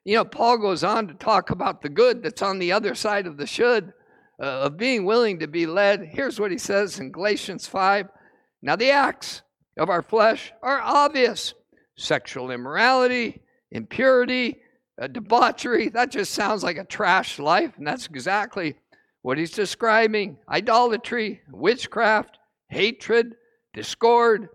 You 0.04 0.16
know, 0.16 0.24
Paul 0.24 0.58
goes 0.58 0.84
on 0.84 1.08
to 1.08 1.14
talk 1.14 1.50
about 1.50 1.82
the 1.82 1.88
good 1.88 2.22
that's 2.22 2.42
on 2.42 2.58
the 2.58 2.72
other 2.72 2.94
side 2.94 3.26
of 3.26 3.36
the 3.36 3.46
should, 3.46 3.92
uh, 4.40 4.44
of 4.62 4.76
being 4.76 5.04
willing 5.04 5.38
to 5.40 5.46
be 5.46 5.66
led. 5.66 6.04
Here's 6.04 6.38
what 6.38 6.50
he 6.50 6.58
says 6.58 6.98
in 6.98 7.10
Galatians 7.10 7.66
5 7.66 8.08
Now, 8.62 8.76
the 8.76 8.90
acts 8.90 9.42
of 9.76 9.88
our 9.88 10.02
flesh 10.02 10.52
are 10.62 10.80
obvious 10.80 11.54
sexual 11.96 12.50
immorality, 12.50 13.42
impurity, 13.70 14.58
uh, 15.00 15.06
debauchery. 15.06 15.88
That 15.88 16.10
just 16.10 16.32
sounds 16.32 16.62
like 16.62 16.76
a 16.76 16.84
trash 16.84 17.38
life, 17.38 17.72
and 17.78 17.86
that's 17.86 18.06
exactly 18.06 18.76
what 19.26 19.38
he's 19.38 19.50
describing 19.50 20.36
idolatry, 20.48 21.40
witchcraft, 21.50 22.38
hatred, 22.68 23.34
discord, 23.74 24.48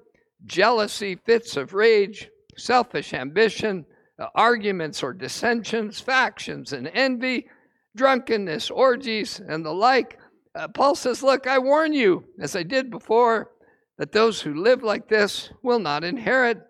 jealousy, 0.46 1.14
fits 1.26 1.58
of 1.58 1.74
rage, 1.74 2.30
selfish 2.56 3.14
ambition, 3.14 3.86
uh, 4.18 4.28
arguments 4.34 5.04
or 5.04 5.12
dissensions, 5.12 6.00
factions 6.00 6.72
and 6.72 6.90
envy, 6.94 7.50
drunkenness, 7.98 8.70
orgies, 8.70 9.42
and 9.46 9.66
the 9.66 9.74
like. 9.74 10.18
Uh, 10.56 10.70
Paul 10.70 10.96
says, 10.96 11.22
Look, 11.22 11.48
I 11.48 11.60
warn 11.60 11.92
you, 11.92 12.24
as 12.40 12.56
I 12.56 12.64
did 12.64 12.90
before, 12.90 13.52
that 13.98 14.14
those 14.14 14.40
who 14.40 14.54
live 14.54 14.84
like 14.84 15.10
this 15.10 15.50
will 15.62 15.80
not 15.80 16.06
inherit 16.06 16.62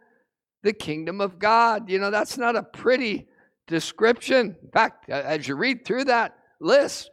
the 0.63 0.74
kingdom 0.74 1.22
of 1.22 1.38
God. 1.38 1.88
You 1.88 2.00
know, 2.00 2.10
that's 2.10 2.39
not 2.39 2.55
a 2.55 2.63
pretty 2.63 3.27
description. 3.67 4.55
In 4.63 4.72
fact, 4.72 5.08
as 5.08 5.48
you 5.48 5.55
read 5.55 5.86
through 5.86 6.05
that 6.05 6.36
list, 6.60 7.12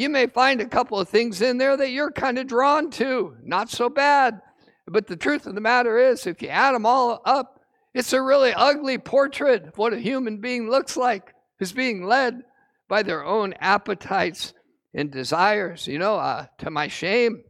you 0.00 0.08
may 0.08 0.26
find 0.26 0.62
a 0.62 0.66
couple 0.66 0.98
of 0.98 1.10
things 1.10 1.42
in 1.42 1.58
there 1.58 1.76
that 1.76 1.90
you're 1.90 2.10
kind 2.10 2.38
of 2.38 2.46
drawn 2.46 2.90
to. 2.92 3.36
Not 3.42 3.68
so 3.68 3.90
bad. 3.90 4.40
But 4.86 5.06
the 5.06 5.16
truth 5.16 5.46
of 5.46 5.54
the 5.54 5.60
matter 5.60 5.98
is, 5.98 6.26
if 6.26 6.40
you 6.40 6.48
add 6.48 6.74
them 6.74 6.86
all 6.86 7.20
up, 7.26 7.60
it's 7.92 8.14
a 8.14 8.22
really 8.22 8.54
ugly 8.54 8.96
portrait 8.96 9.64
of 9.64 9.76
what 9.76 9.92
a 9.92 9.98
human 9.98 10.38
being 10.38 10.70
looks 10.70 10.96
like 10.96 11.34
who's 11.58 11.72
being 11.72 12.06
led 12.06 12.42
by 12.88 13.02
their 13.02 13.24
own 13.24 13.52
appetites 13.60 14.54
and 14.94 15.10
desires. 15.10 15.86
You 15.86 15.98
know, 15.98 16.16
uh, 16.16 16.46
to 16.58 16.70
my 16.70 16.88
shame, 16.88 17.44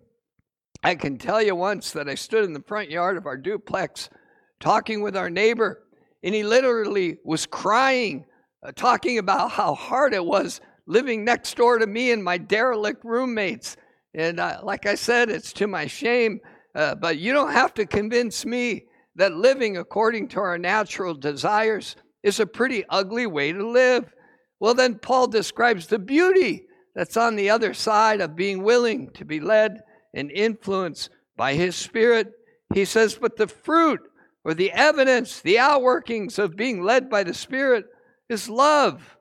I 0.83 0.97
can 0.97 1.19
tell 1.19 1.41
you 1.41 1.55
once 1.55 1.93
that 1.93 2.09
I 2.09 2.17
stood 2.17 2.45
in 2.45 2.53
the 2.53 2.65
front 2.67 2.91
yard 2.91 3.17
of 3.17 3.27
our 3.27 3.37
duplex 3.37 4.11
talking 4.59 5.03
with 5.03 5.17
our 5.17 5.31
neighbor, 5.31 5.85
and 6.25 6.35
he 6.35 6.43
literally 6.43 7.19
was 7.25 7.47
crying, 7.47 8.25
uh, 8.63 8.73
talking 8.75 9.19
about 9.19 9.53
how 9.53 9.75
hard 9.75 10.15
it 10.15 10.25
was 10.25 10.61
living 10.91 11.25
next 11.25 11.57
door 11.57 11.79
to 11.79 11.87
me 11.87 12.11
and 12.11 12.23
my 12.23 12.37
derelict 12.37 13.05
roommates. 13.05 13.77
And 14.13 14.41
uh, 14.41 14.61
like 14.65 14.87
I 14.87 14.97
said, 14.97 15.31
it's 15.31 15.53
to 15.55 15.69
my 15.69 15.87
shame, 15.87 16.41
uh, 16.75 16.97
but 16.97 17.19
you 17.19 17.33
don't 17.33 17.53
have 17.53 17.73
to 17.75 17.87
convince 17.87 18.45
me 18.45 18.87
that 19.15 19.33
living 19.33 19.77
according 19.77 20.29
to 20.29 20.41
our 20.41 20.59
natural 20.59 21.15
desires 21.15 21.95
is 22.25 22.41
a 22.41 22.47
pretty 22.47 22.85
ugly 22.89 23.27
way 23.27 23.53
to 23.53 23.71
live. 23.71 24.13
Well, 24.59 24.75
then 24.75 24.97
Paul 24.97 25.29
describes 25.29 25.87
the 25.87 25.99
beauty 25.99 26.67
that's 26.97 27.17
on 27.17 27.37
the 27.37 27.51
other 27.51 27.73
side 27.73 28.21
of 28.21 28.35
being 28.35 28.65
willing 28.65 29.11
to 29.13 29.25
be 29.25 29.39
led 29.39 29.81
and 30.13 30.31
influenced 30.33 31.11
by 31.37 31.55
his 31.55 31.77
spirit. 31.77 32.33
He 32.75 32.85
says, 32.85 33.15
but 33.15 33.37
the 33.37 33.47
fruit 33.47 34.01
or 34.45 34.55
the 34.55 34.73
evidence, 34.73 35.41
the 35.41 35.57
outworkings 35.57 36.39
of 36.39 36.57
being 36.57 36.83
led 36.83 37.09
by 37.09 37.23
the 37.23 37.35
spirit 37.35 37.85
is 38.29 38.49
love, 38.49 39.17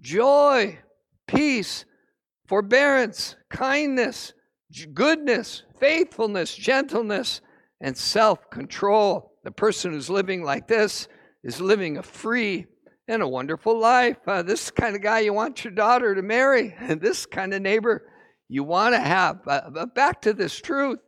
joy, 0.00 0.78
peace, 1.30 1.84
forbearance, 2.48 3.36
kindness, 3.48 4.32
goodness, 4.92 5.62
faithfulness, 5.78 6.54
gentleness, 6.54 7.40
and 7.80 7.96
self 7.96 8.50
control. 8.50 9.32
The 9.44 9.50
person 9.50 9.92
who's 9.92 10.10
living 10.10 10.42
like 10.42 10.68
this 10.68 11.08
is 11.42 11.60
living 11.60 11.96
a 11.96 12.02
free 12.02 12.66
and 13.08 13.22
a 13.22 13.28
wonderful 13.28 13.78
life. 13.78 14.18
Uh, 14.26 14.42
this 14.42 14.70
kind 14.70 14.94
of 14.94 15.02
guy 15.02 15.20
you 15.20 15.32
want 15.32 15.64
your 15.64 15.72
daughter 15.72 16.14
to 16.14 16.22
marry, 16.22 16.74
and 16.80 17.00
this 17.00 17.26
kind 17.26 17.54
of 17.54 17.62
neighbor 17.62 18.02
you 18.48 18.64
want 18.64 18.94
to 18.94 19.00
have. 19.00 19.40
Uh, 19.46 19.70
but 19.72 19.94
back 19.94 20.20
to 20.22 20.32
this 20.32 20.60
truth, 20.60 20.98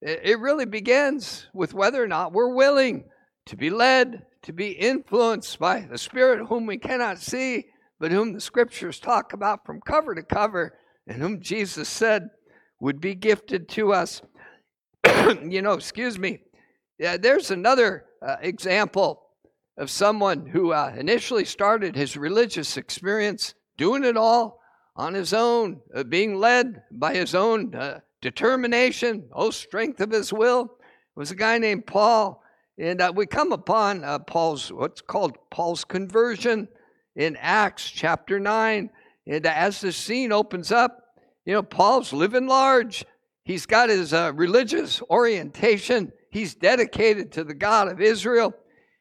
it 0.00 0.38
really 0.38 0.66
begins 0.66 1.46
with 1.54 1.72
whether 1.72 2.02
or 2.02 2.06
not 2.06 2.32
we're 2.32 2.54
willing 2.54 3.04
to 3.46 3.56
be 3.56 3.70
led, 3.70 4.26
to 4.42 4.52
be 4.52 4.68
influenced 4.68 5.58
by 5.58 5.80
the 5.80 5.96
Spirit 5.96 6.46
whom 6.46 6.66
we 6.66 6.76
cannot 6.76 7.18
see, 7.18 7.64
but 7.98 8.10
whom 8.10 8.32
the 8.32 8.40
scriptures 8.40 8.98
talk 9.00 9.32
about 9.32 9.64
from 9.64 9.80
cover 9.80 10.14
to 10.14 10.22
cover, 10.22 10.76
and 11.06 11.20
whom 11.20 11.40
Jesus 11.40 11.88
said 11.88 12.28
would 12.80 13.00
be 13.00 13.14
gifted 13.14 13.68
to 13.70 13.92
us. 13.92 14.22
you 15.42 15.62
know, 15.62 15.72
excuse 15.72 16.18
me. 16.18 16.40
Yeah, 16.98 17.16
there's 17.16 17.50
another 17.50 18.06
uh, 18.22 18.36
example 18.40 19.22
of 19.76 19.90
someone 19.90 20.46
who 20.46 20.72
uh, 20.72 20.94
initially 20.96 21.44
started 21.44 21.96
his 21.96 22.16
religious 22.16 22.76
experience 22.76 23.54
doing 23.76 24.04
it 24.04 24.16
all 24.16 24.60
on 24.96 25.14
his 25.14 25.32
own, 25.32 25.80
uh, 25.94 26.04
being 26.04 26.36
led 26.36 26.82
by 26.92 27.14
his 27.14 27.34
own 27.34 27.74
uh, 27.74 28.00
determination, 28.22 29.28
oh, 29.32 29.50
strength 29.50 30.00
of 30.00 30.10
his 30.10 30.32
will. 30.32 30.62
It 30.62 31.18
was 31.18 31.30
a 31.30 31.36
guy 31.36 31.58
named 31.58 31.86
Paul. 31.86 32.42
And 32.78 33.00
uh, 33.00 33.12
we 33.14 33.26
come 33.26 33.52
upon 33.52 34.04
uh, 34.04 34.20
Paul's, 34.20 34.72
what's 34.72 35.00
called 35.00 35.36
Paul's 35.50 35.84
conversion 35.84 36.68
in 37.16 37.36
Acts 37.36 37.88
chapter 37.88 38.40
9. 38.40 38.90
And 39.26 39.46
as 39.46 39.80
the 39.80 39.92
scene 39.92 40.32
opens 40.32 40.72
up, 40.72 41.00
you 41.44 41.52
know, 41.52 41.62
Paul's 41.62 42.12
living 42.12 42.46
large. 42.46 43.04
He's 43.44 43.66
got 43.66 43.90
his 43.90 44.12
uh, 44.12 44.32
religious 44.34 45.02
orientation. 45.02 46.12
He's 46.30 46.54
dedicated 46.54 47.32
to 47.32 47.44
the 47.44 47.54
God 47.54 47.88
of 47.88 48.00
Israel. 48.00 48.54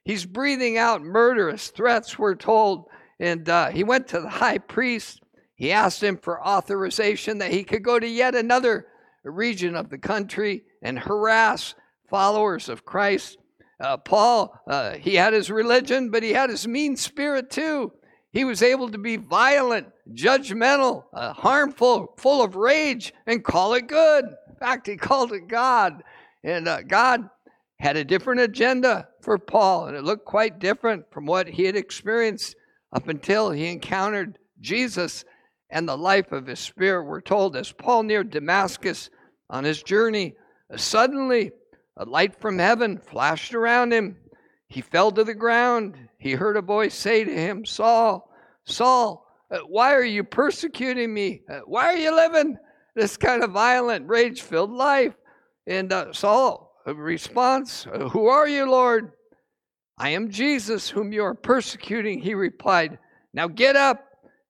He's 0.05 0.25
breathing 0.25 0.77
out 0.77 1.01
murderous 1.01 1.69
threats, 1.69 2.19
we're 2.19 2.35
told. 2.35 2.89
And 3.19 3.47
uh, 3.47 3.69
he 3.69 3.83
went 3.83 4.09
to 4.09 4.19
the 4.19 4.29
high 4.29 4.57
priest. 4.57 5.21
He 5.55 5.71
asked 5.71 6.03
him 6.03 6.17
for 6.17 6.45
authorization 6.45 7.37
that 7.37 7.51
he 7.51 7.63
could 7.63 7.83
go 7.83 7.99
to 7.99 8.07
yet 8.07 8.35
another 8.35 8.87
region 9.23 9.75
of 9.75 9.89
the 9.89 9.97
country 9.97 10.63
and 10.81 10.99
harass 10.99 11.75
followers 12.09 12.67
of 12.67 12.83
Christ. 12.83 13.37
Uh, 13.79 13.97
Paul, 13.97 14.59
uh, 14.67 14.93
he 14.93 15.15
had 15.15 15.33
his 15.33 15.49
religion, 15.49 16.11
but 16.11 16.23
he 16.23 16.33
had 16.33 16.49
his 16.49 16.67
mean 16.67 16.97
spirit 16.97 17.49
too. 17.49 17.93
He 18.33 18.45
was 18.45 18.63
able 18.63 18.89
to 18.89 18.97
be 18.97 19.15
violent, 19.15 19.87
judgmental, 20.11 21.05
uh, 21.13 21.33
harmful, 21.33 22.15
full 22.17 22.43
of 22.43 22.55
rage, 22.55 23.13
and 23.27 23.43
call 23.43 23.75
it 23.75 23.87
good. 23.87 24.25
In 24.25 24.55
fact, 24.55 24.87
he 24.87 24.97
called 24.97 25.31
it 25.33 25.47
God. 25.47 26.01
And 26.43 26.67
uh, 26.67 26.81
God 26.81 27.29
had 27.79 27.95
a 27.95 28.03
different 28.03 28.41
agenda 28.41 29.07
for 29.21 29.37
Paul, 29.37 29.85
and 29.85 29.95
it 29.95 30.03
looked 30.03 30.25
quite 30.25 30.57
different 30.57 31.05
from 31.11 31.27
what 31.27 31.47
he 31.47 31.65
had 31.65 31.75
experienced 31.75 32.55
up 32.91 33.07
until 33.07 33.51
he 33.51 33.67
encountered 33.67 34.39
Jesus 34.59 35.25
and 35.69 35.87
the 35.87 35.97
life 35.97 36.31
of 36.31 36.47
his 36.47 36.59
spirit. 36.59 37.05
We're 37.05 37.21
told 37.21 37.55
as 37.55 37.71
Paul 37.71 38.03
neared 38.03 38.31
Damascus 38.31 39.11
on 39.49 39.63
his 39.63 39.83
journey, 39.83 40.33
suddenly 40.75 41.51
a 41.97 42.05
light 42.05 42.39
from 42.41 42.57
heaven 42.57 42.97
flashed 42.97 43.53
around 43.53 43.93
him. 43.93 44.17
He 44.73 44.81
fell 44.81 45.11
to 45.11 45.23
the 45.23 45.35
ground. 45.35 45.95
He 46.17 46.31
heard 46.31 46.57
a 46.57 46.61
voice 46.61 46.95
say 46.95 47.23
to 47.23 47.31
him, 47.31 47.63
Saul, 47.63 48.33
Saul, 48.65 49.23
uh, 49.51 49.59
why 49.67 49.93
are 49.93 50.03
you 50.03 50.23
persecuting 50.23 51.13
me? 51.13 51.43
Uh, 51.47 51.59
why 51.67 51.93
are 51.93 51.95
you 51.95 52.13
living 52.15 52.57
this 52.95 53.15
kind 53.15 53.43
of 53.43 53.51
violent, 53.51 54.07
rage 54.07 54.41
filled 54.41 54.71
life? 54.71 55.13
And 55.67 55.93
uh, 55.93 56.11
Saul 56.11 56.73
responds, 56.87 57.85
uh, 57.93 58.09
Who 58.09 58.25
are 58.25 58.47
you, 58.47 58.67
Lord? 58.67 59.11
I 59.99 60.09
am 60.09 60.31
Jesus, 60.31 60.89
whom 60.89 61.13
you 61.13 61.23
are 61.23 61.35
persecuting. 61.35 62.19
He 62.19 62.33
replied, 62.33 62.97
Now 63.31 63.47
get 63.47 63.75
up 63.75 64.03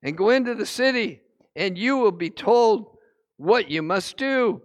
and 0.03 0.17
go 0.17 0.29
into 0.29 0.55
the 0.55 0.65
city, 0.65 1.19
and 1.57 1.77
you 1.77 1.97
will 1.97 2.13
be 2.13 2.29
told 2.29 2.95
what 3.35 3.69
you 3.69 3.81
must 3.81 4.15
do. 4.15 4.61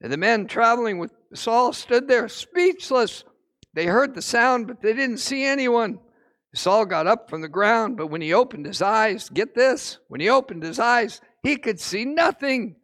And 0.00 0.10
the 0.10 0.16
men 0.16 0.46
traveling 0.46 0.96
with 0.96 1.12
Saul 1.34 1.74
stood 1.74 2.08
there 2.08 2.26
speechless 2.30 3.24
they 3.74 3.86
heard 3.86 4.14
the 4.14 4.22
sound, 4.22 4.68
but 4.68 4.80
they 4.80 4.92
didn't 4.92 5.18
see 5.18 5.44
anyone. 5.44 5.98
Saul 6.54 6.86
got 6.86 7.08
up 7.08 7.28
from 7.28 7.40
the 7.40 7.48
ground, 7.48 7.96
but 7.96 8.06
when 8.06 8.20
he 8.20 8.32
opened 8.32 8.66
his 8.66 8.80
eyes, 8.80 9.28
get 9.28 9.54
this, 9.54 9.98
when 10.08 10.20
he 10.20 10.28
opened 10.28 10.62
his 10.62 10.78
eyes, 10.78 11.20
he 11.42 11.56
could 11.56 11.80
see 11.80 12.04
nothing. 12.04 12.76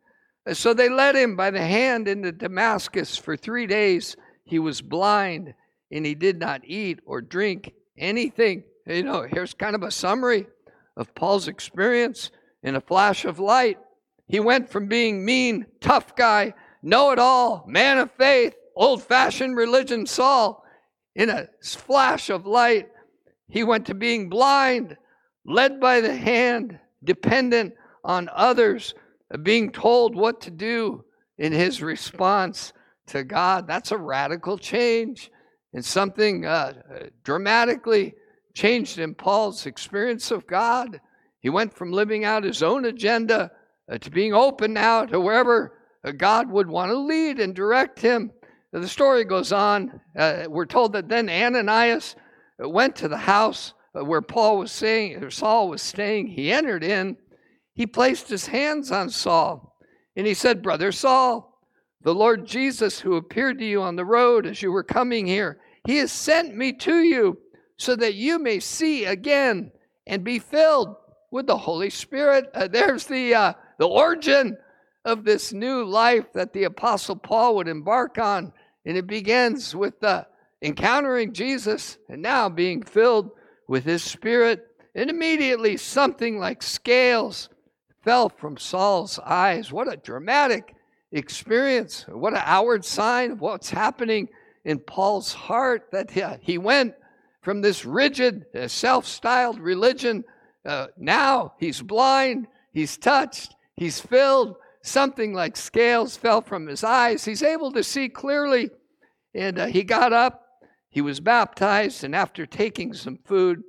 So 0.52 0.74
they 0.74 0.88
led 0.88 1.14
him 1.14 1.36
by 1.36 1.52
the 1.52 1.60
hand 1.60 2.08
into 2.08 2.32
Damascus. 2.32 3.16
For 3.16 3.36
three 3.36 3.66
days 3.66 4.16
he 4.44 4.58
was 4.58 4.82
blind 4.82 5.54
and 5.92 6.04
he 6.04 6.14
did 6.16 6.40
not 6.40 6.62
eat 6.64 6.98
or 7.06 7.20
drink 7.20 7.72
anything. 7.96 8.64
You 8.86 9.04
know, 9.04 9.22
here's 9.22 9.54
kind 9.54 9.76
of 9.76 9.84
a 9.84 9.90
summary 9.92 10.46
of 10.96 11.14
Paul's 11.14 11.46
experience 11.46 12.32
in 12.64 12.74
a 12.74 12.80
flash 12.80 13.24
of 13.24 13.38
light. 13.38 13.78
He 14.26 14.40
went 14.40 14.68
from 14.68 14.88
being 14.88 15.24
mean, 15.24 15.66
tough 15.80 16.16
guy, 16.16 16.54
know 16.82 17.12
it 17.12 17.18
all, 17.20 17.64
man 17.68 17.98
of 17.98 18.10
faith, 18.12 18.54
old 18.74 19.02
fashioned 19.02 19.56
religion 19.56 20.06
Saul 20.06 20.64
in 21.14 21.28
a 21.28 21.48
flash 21.62 22.30
of 22.30 22.46
light, 22.46 22.88
he 23.48 23.64
went 23.64 23.86
to 23.86 23.94
being 23.94 24.28
blind, 24.28 24.96
led 25.44 25.80
by 25.80 26.00
the 26.00 26.14
hand, 26.14 26.78
dependent 27.02 27.74
on 28.04 28.28
others, 28.32 28.94
being 29.42 29.70
told 29.70 30.14
what 30.14 30.40
to 30.42 30.50
do 30.50 31.04
in 31.38 31.52
his 31.52 31.82
response 31.82 32.72
to 33.06 33.24
God. 33.24 33.66
That's 33.66 33.92
a 33.92 33.98
radical 33.98 34.58
change 34.58 35.30
and 35.72 35.84
something 35.84 36.44
uh, 36.44 36.74
dramatically 37.24 38.14
changed 38.54 38.98
in 38.98 39.14
Paul's 39.14 39.66
experience 39.66 40.30
of 40.30 40.46
God. 40.46 41.00
He 41.40 41.48
went 41.48 41.72
from 41.72 41.92
living 41.92 42.24
out 42.24 42.44
his 42.44 42.62
own 42.62 42.84
agenda 42.84 43.50
uh, 43.90 43.98
to 43.98 44.10
being 44.10 44.34
open 44.34 44.72
now 44.72 45.06
to 45.06 45.20
wherever 45.20 45.78
uh, 46.04 46.12
God 46.12 46.50
would 46.50 46.68
want 46.68 46.90
to 46.90 46.98
lead 46.98 47.40
and 47.40 47.54
direct 47.54 48.00
him. 48.00 48.32
The 48.72 48.88
story 48.88 49.24
goes 49.24 49.52
on. 49.52 50.00
Uh, 50.16 50.44
we're 50.48 50.66
told 50.66 50.92
that 50.92 51.08
then 51.08 51.28
Ananias 51.28 52.14
went 52.58 52.96
to 52.96 53.08
the 53.08 53.16
house 53.16 53.74
where 53.92 54.22
Paul 54.22 54.58
was 54.58 54.70
saying, 54.70 55.22
or 55.22 55.30
Saul 55.30 55.68
was 55.68 55.82
staying. 55.82 56.28
He 56.28 56.52
entered 56.52 56.84
in. 56.84 57.16
He 57.74 57.86
placed 57.86 58.28
his 58.28 58.46
hands 58.46 58.92
on 58.92 59.10
Saul, 59.10 59.76
And 60.16 60.26
he 60.26 60.34
said, 60.34 60.62
Brother 60.62 60.92
Saul, 60.92 61.58
the 62.02 62.14
Lord 62.14 62.46
Jesus, 62.46 63.00
who 63.00 63.16
appeared 63.16 63.58
to 63.58 63.64
you 63.64 63.82
on 63.82 63.96
the 63.96 64.04
road 64.04 64.46
as 64.46 64.62
you 64.62 64.70
were 64.70 64.84
coming 64.84 65.26
here, 65.26 65.60
he 65.86 65.96
has 65.96 66.12
sent 66.12 66.54
me 66.54 66.72
to 66.74 67.00
you 67.00 67.38
so 67.78 67.96
that 67.96 68.14
you 68.14 68.38
may 68.38 68.60
see 68.60 69.06
again 69.06 69.72
and 70.06 70.22
be 70.22 70.38
filled 70.38 70.94
with 71.30 71.46
the 71.46 71.56
Holy 71.56 71.90
Spirit. 71.90 72.50
Uh, 72.54 72.68
there's 72.68 73.06
the, 73.06 73.34
uh, 73.34 73.52
the 73.78 73.88
origin 73.88 74.56
of 75.04 75.24
this 75.24 75.52
new 75.52 75.84
life 75.84 76.32
that 76.34 76.52
the 76.52 76.64
Apostle 76.64 77.16
Paul 77.16 77.56
would 77.56 77.68
embark 77.68 78.18
on. 78.18 78.52
And 78.84 78.96
it 78.96 79.06
begins 79.06 79.74
with 79.74 80.00
the 80.00 80.26
encountering 80.62 81.32
Jesus 81.32 81.98
and 82.08 82.22
now 82.22 82.48
being 82.48 82.82
filled 82.82 83.30
with 83.68 83.84
his 83.84 84.02
Spirit. 84.02 84.66
And 84.94 85.08
immediately 85.08 85.76
something 85.76 86.38
like 86.38 86.62
scales 86.62 87.48
fell 88.02 88.28
from 88.28 88.56
Saul's 88.56 89.18
eyes. 89.20 89.70
What 89.70 89.92
a 89.92 89.96
dramatic 89.96 90.74
experience. 91.12 92.04
What 92.08 92.32
an 92.32 92.42
outward 92.44 92.84
sign 92.84 93.32
of 93.32 93.40
what's 93.40 93.70
happening 93.70 94.28
in 94.64 94.78
Paul's 94.78 95.32
heart 95.32 95.88
that 95.92 96.10
he 96.42 96.58
went 96.58 96.94
from 97.42 97.62
this 97.62 97.84
rigid, 97.84 98.44
uh, 98.54 98.68
self 98.68 99.06
styled 99.06 99.58
religion. 99.58 100.24
Uh, 100.64 100.88
now 100.98 101.54
he's 101.58 101.80
blind, 101.80 102.46
he's 102.72 102.96
touched, 102.96 103.54
he's 103.76 104.00
filled. 104.00 104.56
Something 104.82 105.34
like 105.34 105.56
scales 105.56 106.16
fell 106.16 106.40
from 106.40 106.66
his 106.66 106.82
eyes. 106.82 107.24
He's 107.24 107.42
able 107.42 107.72
to 107.72 107.84
see 107.84 108.08
clearly. 108.08 108.70
And 109.34 109.58
uh, 109.58 109.66
he 109.66 109.84
got 109.84 110.12
up, 110.12 110.46
he 110.88 111.00
was 111.00 111.20
baptized, 111.20 112.02
and 112.02 112.16
after 112.16 112.46
taking 112.46 112.94
some 112.94 113.18
food, 113.24 113.62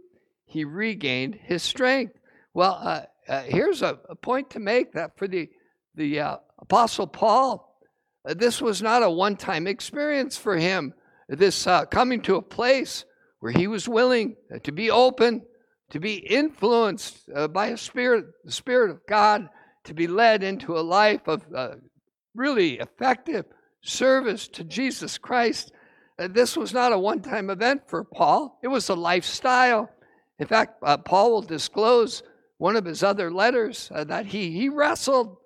he 0.46 0.66
regained 0.66 1.36
his 1.36 1.62
strength. 1.62 2.18
Well, 2.54 2.80
uh, 2.82 3.02
uh, 3.28 3.44
here's 3.44 3.82
a, 3.82 4.00
a, 4.10 4.16
point 4.16 4.50
to 4.52 4.60
make 4.60 4.94
that 4.94 5.18
for 5.18 5.28
the, 5.28 5.50
the 5.96 6.20
uh, 6.20 6.38
Apostle 6.60 7.08
Paul, 7.08 7.80
uh, 8.28 8.34
this 8.34 8.62
was 8.62 8.82
not 8.82 9.04
a 9.04 9.10
one 9.10 9.36
time 9.36 9.68
experience 9.68 10.36
for 10.36 10.58
him. 10.58 10.94
This 11.30 11.68
uh, 11.68 11.86
coming 11.86 12.22
to 12.24 12.36
a 12.36 12.42
place 12.42 13.06
where 13.40 13.52
he 13.52 13.68
was 13.68 13.88
willing 13.88 14.36
to 14.64 14.72
be 14.72 14.90
open, 14.90 15.44
to 15.92 16.00
be 16.00 16.16
influenced 16.16 17.30
by 17.52 17.68
a 17.68 17.78
spirit, 17.78 18.26
the 18.44 18.52
Spirit 18.52 18.92
of 18.92 19.06
God, 19.08 19.50
to 19.86 19.94
be 19.94 20.08
led 20.08 20.44
into 20.44 20.78
a 20.78 20.82
life 20.82 21.28
of 21.28 21.44
uh, 21.56 21.76
really 22.36 22.80
effective 22.80 23.46
service 23.82 24.48
to 24.50 24.64
Jesus 24.64 25.18
Christ. 25.18 25.72
Uh, 26.20 26.28
this 26.28 26.56
was 26.56 26.74
not 26.74 26.94
a 26.94 26.98
one 26.98 27.22
time 27.22 27.50
event 27.50 27.84
for 27.88 28.04
Paul, 28.04 28.60
it 28.64 28.68
was 28.68 28.90
a 28.90 28.96
lifestyle. 28.96 29.90
In 30.40 30.48
fact, 30.48 30.80
uh, 30.82 30.98
Paul 30.98 31.32
will 31.32 31.42
disclose 31.42 32.24
one 32.58 32.76
of 32.76 32.86
his 32.86 33.04
other 33.04 33.32
letters 33.32 33.92
uh, 33.94 34.04
that 34.06 34.26
he, 34.26 34.52
he 34.52 34.70
wrestled 34.70 35.38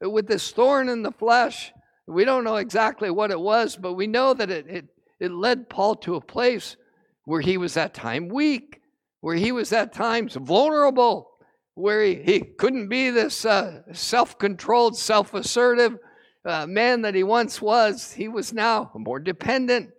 with 0.00 0.26
this 0.26 0.50
thorn 0.50 0.88
in 0.88 1.02
the 1.02 1.12
flesh. 1.12 1.72
We 2.06 2.24
don't 2.24 2.44
know 2.44 2.56
exactly 2.56 3.10
what 3.10 3.30
it 3.30 3.40
was, 3.40 3.76
but 3.76 3.94
we 3.94 4.06
know 4.06 4.34
that 4.34 4.50
it, 4.50 4.66
it, 4.68 4.86
it 5.20 5.30
led 5.30 5.70
Paul 5.70 5.96
to 5.96 6.16
a 6.16 6.20
place 6.20 6.76
where 7.24 7.40
he 7.40 7.56
was 7.56 7.76
at 7.76 7.94
time 7.94 8.28
weak, 8.28 8.80
where 9.20 9.36
he 9.36 9.52
was 9.52 9.72
at 9.72 9.92
times 9.92 10.34
vulnerable, 10.34 11.30
where 11.74 12.02
he, 12.02 12.22
he 12.22 12.40
couldn't 12.40 12.88
be 12.88 13.10
this 13.10 13.44
uh, 13.44 13.82
self 13.92 14.38
controlled, 14.38 14.96
self 14.96 15.34
assertive 15.34 15.98
uh, 16.44 16.66
man 16.66 17.02
that 17.02 17.14
he 17.14 17.22
once 17.22 17.62
was. 17.62 18.12
He 18.12 18.28
was 18.28 18.52
now 18.52 18.90
more 18.94 19.20
dependent. 19.20 19.90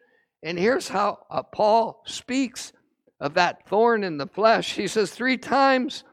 And 0.44 0.60
here's 0.60 0.90
how 0.90 1.20
uh, 1.32 1.44
Paul 1.44 2.04
speaks 2.06 2.74
of 3.20 3.34
that 3.36 3.68
thorn 3.68 4.04
in 4.04 4.18
the 4.18 4.28
flesh. 4.28 4.74
He 4.74 4.88
says, 4.88 5.12
Three 5.12 5.38
times 5.38 6.04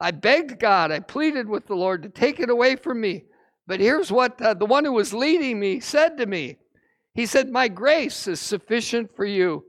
I 0.00 0.10
begged 0.10 0.58
God, 0.58 0.90
I 0.90 1.00
pleaded 1.00 1.48
with 1.48 1.66
the 1.66 1.76
Lord 1.76 2.02
to 2.02 2.08
take 2.08 2.40
it 2.40 2.50
away 2.50 2.76
from 2.76 3.00
me. 3.00 3.24
But 3.66 3.80
here's 3.80 4.12
what 4.12 4.40
uh, 4.42 4.54
the 4.54 4.66
one 4.66 4.84
who 4.84 4.92
was 4.92 5.14
leading 5.14 5.58
me 5.58 5.80
said 5.80 6.18
to 6.18 6.26
me 6.26 6.58
He 7.14 7.26
said, 7.26 7.50
My 7.50 7.68
grace 7.68 8.26
is 8.26 8.40
sufficient 8.40 9.14
for 9.14 9.24
you, 9.24 9.64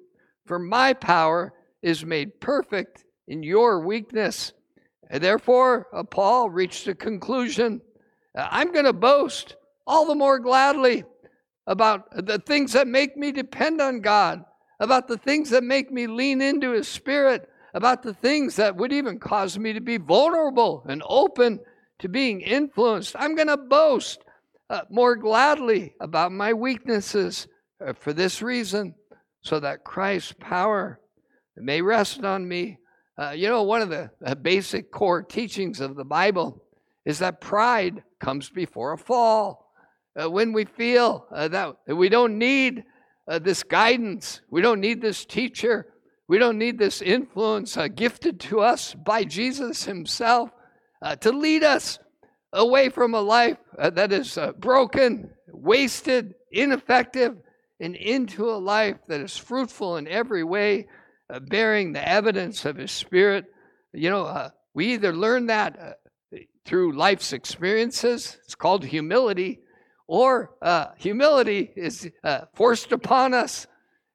for 0.45 0.59
my 0.59 0.93
power 0.93 1.53
is 1.81 2.03
made 2.03 2.39
perfect 2.41 3.05
in 3.27 3.43
your 3.43 3.85
weakness. 3.85 4.53
And 5.09 5.23
therefore, 5.23 5.87
uh, 5.93 6.03
Paul 6.03 6.49
reached 6.49 6.87
a 6.87 6.95
conclusion 6.95 7.81
uh, 8.37 8.47
I'm 8.51 8.71
going 8.71 8.85
to 8.85 8.93
boast 8.93 9.55
all 9.87 10.05
the 10.05 10.15
more 10.15 10.37
gladly 10.37 11.03
about 11.65 12.25
the 12.25 12.39
things 12.39 12.73
that 12.73 12.87
make 12.87 13.17
me 13.17 13.31
depend 13.31 13.81
on 13.81 14.01
God, 14.01 14.43
about 14.79 15.07
the 15.07 15.17
things 15.17 15.49
that 15.49 15.63
make 15.63 15.91
me 15.91 16.07
lean 16.07 16.41
into 16.41 16.71
His 16.71 16.87
Spirit 16.87 17.49
about 17.77 18.01
the 18.01 18.13
things 18.13 18.55
that 18.55 18.75
would 18.75 18.91
even 18.91 19.19
cause 19.19 19.59
me 19.59 19.71
to 19.71 19.79
be 19.79 19.97
vulnerable 19.97 20.83
and 20.89 21.03
open 21.05 21.59
to 21.99 22.09
being 22.09 22.41
influenced. 22.41 23.15
I'm 23.19 23.35
going 23.35 23.49
to 23.49 23.57
boast 23.57 24.23
uh, 24.69 24.81
more 24.89 25.15
gladly 25.15 25.93
about 25.99 26.31
my 26.31 26.53
weaknesses 26.53 27.47
uh, 27.85 27.93
for 27.93 28.13
this 28.13 28.41
reason, 28.41 28.95
so 29.41 29.59
that 29.59 29.83
Christ's 29.83 30.33
power 30.39 30.99
may 31.55 31.81
rest 31.81 32.23
on 32.23 32.47
me. 32.47 32.79
Uh, 33.17 33.31
you 33.31 33.47
know, 33.47 33.63
one 33.63 33.81
of 33.81 33.89
the 33.89 34.09
uh, 34.25 34.35
basic 34.35 34.91
core 34.91 35.23
teachings 35.23 35.79
of 35.79 35.95
the 35.95 36.05
Bible 36.05 36.63
is 37.05 37.19
that 37.19 37.41
pride 37.41 38.03
comes 38.19 38.49
before 38.49 38.93
a 38.93 38.97
fall. 38.97 39.71
Uh, 40.19 40.29
when 40.29 40.53
we 40.53 40.65
feel 40.65 41.25
uh, 41.33 41.47
that 41.47 41.75
we 41.87 42.09
don't 42.09 42.37
need 42.37 42.83
this 43.41 43.61
guidance, 43.61 44.41
we 44.49 44.61
don't 44.61 44.79
need 44.79 45.01
this 45.01 45.25
teacher, 45.25 45.85
we 46.27 46.37
don't 46.37 46.57
need 46.57 46.77
this 46.77 47.01
influence 47.01 47.77
uh, 47.77 47.87
gifted 47.87 48.39
to 48.39 48.59
us 48.59 48.93
by 48.93 49.23
Jesus 49.23 49.85
Himself 49.85 50.49
uh, 51.01 51.15
to 51.17 51.31
lead 51.31 51.63
us 51.63 51.99
away 52.51 52.89
from 52.89 53.13
a 53.13 53.21
life 53.21 53.57
uh, 53.79 53.89
that 53.91 54.11
is 54.11 54.37
uh, 54.37 54.51
broken, 54.53 55.29
wasted, 55.47 56.35
ineffective, 56.51 57.37
and 57.79 57.95
into 57.95 58.49
a 58.49 58.57
life 58.57 58.97
that 59.07 59.21
is 59.21 59.37
fruitful 59.37 59.97
in 59.97 60.07
every 60.07 60.43
way, 60.43 60.87
uh, 61.29 61.39
bearing 61.39 61.93
the 61.93 62.07
evidence 62.07 62.65
of 62.65 62.77
His 62.77 62.91
Spirit. 62.91 63.45
You 63.93 64.09
know, 64.09 64.25
uh, 64.25 64.49
we 64.73 64.93
either 64.93 65.13
learn 65.13 65.47
that 65.47 65.99
through 66.65 66.97
life's 66.97 67.33
experiences, 67.33 68.37
it's 68.43 68.55
called 68.55 68.83
humility, 68.83 69.59
or 70.07 70.51
humility 70.97 71.71
is 71.75 72.09
forced 72.53 72.91
upon 72.91 73.33
us 73.33 73.67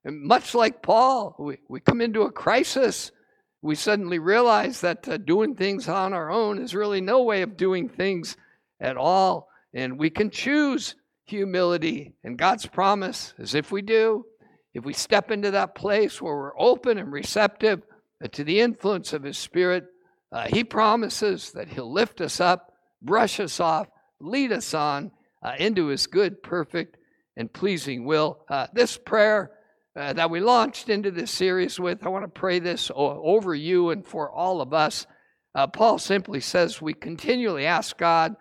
and 0.05 0.23
much 0.23 0.55
like 0.55 0.83
Paul, 0.83 1.37
we, 1.39 1.59
we 1.69 1.81
come 1.81 2.01
into 2.01 2.23
a 2.23 2.33
crisis. 2.33 3.13
We 3.61 3.75
suddenly 3.77 4.19
realize 4.19 4.81
that 4.81 5.09
uh, 5.09 5.17
doing 5.19 5.55
things 5.55 5.89
on 5.89 6.13
our 6.13 6.31
own 6.31 6.59
is 6.59 6.75
really 6.75 7.01
no 7.01 7.23
way 7.23 7.43
of 7.43 7.57
doing 7.57 7.89
things 7.89 8.37
at 8.81 8.97
all. 8.97 9.49
And 9.73 9.99
we 9.99 10.11
can 10.11 10.31
choose 10.31 10.97
humility. 11.25 12.15
And 12.25 12.37
God's 12.37 12.67
promise 12.67 13.33
is 13.39 13.55
if 13.55 13.71
we 13.71 13.83
do, 13.83 14.27
if 14.75 14.85
we 14.85 14.93
step 14.93 15.31
into 15.31 15.51
that 15.51 15.75
place 15.75 16.21
where 16.21 16.35
we're 16.35 16.59
open 16.59 16.99
and 16.99 17.13
receptive 17.13 17.83
uh, 18.25 18.29
to 18.29 18.45
the 18.45 18.61
influence 18.61 19.13
of 19.13 19.23
His 19.23 19.39
Spirit, 19.39 19.85
uh, 20.33 20.47
He 20.49 20.65
promises 20.65 21.53
that 21.53 21.69
He'll 21.69 21.93
lift 21.93 22.21
us 22.21 22.41
up, 22.41 22.73
brush 23.03 23.39
us 23.41 23.61
off, 23.61 23.89
lead 24.21 24.53
us 24.53 24.73
on 24.75 25.11
uh, 25.43 25.55
into 25.59 25.87
His 25.87 26.07
good, 26.07 26.43
perfect, 26.43 26.97
and 27.37 27.53
pleasing 27.53 28.05
will. 28.05 28.45
Uh, 28.49 28.67
this 28.73 28.97
prayer 28.97 29.53
uh, 29.95 30.13
that 30.15 30.31
we 30.31 30.41
launched 30.41 30.89
into 30.89 31.11
this 31.11 31.31
series 31.31 31.79
with. 31.79 32.05
I 32.05 32.09
want 32.09 32.25
to 32.25 32.41
pray 32.41 32.59
this 32.59 32.91
over 32.95 33.55
you 33.55 33.91
and 33.91 34.07
for 34.07 34.31
all 34.31 34.61
of 34.61 34.73
us. 34.73 35.07
Uh, 35.55 35.67
Paul 35.67 35.99
simply 35.99 36.41
says 36.41 36.81
we 36.81 36.95
continually 36.95 37.67
ask 37.67 37.99
God, 37.99 38.37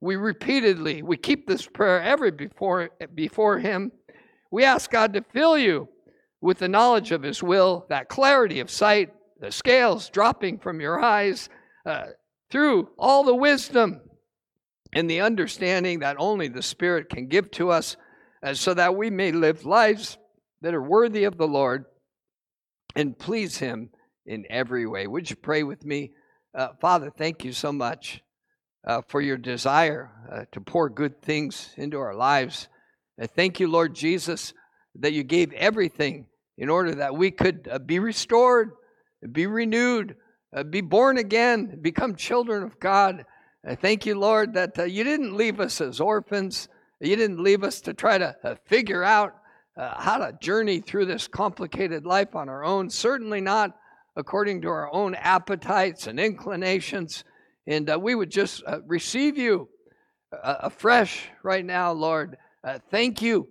we 0.00 0.16
repeatedly, 0.16 1.02
we 1.02 1.16
keep 1.16 1.46
this 1.46 1.66
prayer 1.66 2.00
ever 2.00 2.30
before, 2.30 2.90
before 3.14 3.58
Him. 3.58 3.90
We 4.54 4.62
ask 4.62 4.88
God 4.88 5.14
to 5.14 5.24
fill 5.32 5.58
you 5.58 5.88
with 6.40 6.58
the 6.58 6.68
knowledge 6.68 7.10
of 7.10 7.24
His 7.24 7.42
will, 7.42 7.86
that 7.88 8.08
clarity 8.08 8.60
of 8.60 8.70
sight, 8.70 9.12
the 9.40 9.50
scales 9.50 10.08
dropping 10.10 10.60
from 10.60 10.80
your 10.80 11.00
eyes, 11.00 11.48
uh, 11.84 12.10
through 12.52 12.88
all 12.96 13.24
the 13.24 13.34
wisdom 13.34 14.00
and 14.92 15.10
the 15.10 15.22
understanding 15.22 15.98
that 15.98 16.14
only 16.20 16.46
the 16.46 16.62
Spirit 16.62 17.08
can 17.08 17.26
give 17.26 17.50
to 17.50 17.70
us, 17.70 17.96
uh, 18.44 18.54
so 18.54 18.72
that 18.74 18.94
we 18.94 19.10
may 19.10 19.32
live 19.32 19.66
lives 19.66 20.18
that 20.60 20.72
are 20.72 20.80
worthy 20.80 21.24
of 21.24 21.36
the 21.36 21.48
Lord 21.48 21.86
and 22.94 23.18
please 23.18 23.58
Him 23.58 23.90
in 24.24 24.44
every 24.48 24.86
way. 24.86 25.08
Would 25.08 25.30
you 25.30 25.34
pray 25.34 25.64
with 25.64 25.84
me? 25.84 26.12
Uh, 26.56 26.68
Father, 26.80 27.10
thank 27.10 27.44
you 27.44 27.50
so 27.50 27.72
much 27.72 28.22
uh, 28.86 29.02
for 29.08 29.20
your 29.20 29.36
desire 29.36 30.12
uh, 30.30 30.44
to 30.52 30.60
pour 30.60 30.88
good 30.88 31.20
things 31.22 31.70
into 31.76 31.98
our 31.98 32.14
lives. 32.14 32.68
Thank 33.22 33.60
you, 33.60 33.68
Lord 33.68 33.94
Jesus, 33.94 34.52
that 34.96 35.12
you 35.12 35.22
gave 35.22 35.52
everything 35.52 36.26
in 36.58 36.68
order 36.68 36.94
that 36.96 37.14
we 37.14 37.30
could 37.30 37.68
uh, 37.70 37.78
be 37.78 37.98
restored, 37.98 38.72
be 39.32 39.46
renewed, 39.46 40.16
uh, 40.54 40.62
be 40.62 40.80
born 40.80 41.18
again, 41.18 41.78
become 41.80 42.14
children 42.14 42.62
of 42.62 42.78
God. 42.78 43.24
I 43.66 43.74
thank 43.74 44.06
you, 44.06 44.18
Lord, 44.18 44.54
that 44.54 44.78
uh, 44.78 44.84
you 44.84 45.04
didn't 45.04 45.36
leave 45.36 45.60
us 45.60 45.80
as 45.80 46.00
orphans. 46.00 46.68
You 47.00 47.16
didn't 47.16 47.42
leave 47.42 47.64
us 47.64 47.80
to 47.82 47.94
try 47.94 48.18
to 48.18 48.58
figure 48.66 49.02
out 49.02 49.34
uh, 49.76 50.00
how 50.00 50.18
to 50.18 50.36
journey 50.40 50.80
through 50.80 51.06
this 51.06 51.26
complicated 51.26 52.06
life 52.06 52.36
on 52.36 52.48
our 52.48 52.64
own. 52.64 52.88
Certainly 52.90 53.40
not 53.40 53.76
according 54.16 54.62
to 54.62 54.68
our 54.68 54.92
own 54.92 55.14
appetites 55.14 56.06
and 56.06 56.20
inclinations. 56.20 57.24
And 57.66 57.90
uh, 57.90 57.98
we 57.98 58.14
would 58.14 58.30
just 58.30 58.62
uh, 58.66 58.80
receive 58.86 59.36
you 59.36 59.68
uh, 60.32 60.56
afresh 60.60 61.28
right 61.42 61.64
now, 61.64 61.92
Lord. 61.92 62.36
Uh, 62.64 62.78
thank 62.90 63.20
you 63.20 63.46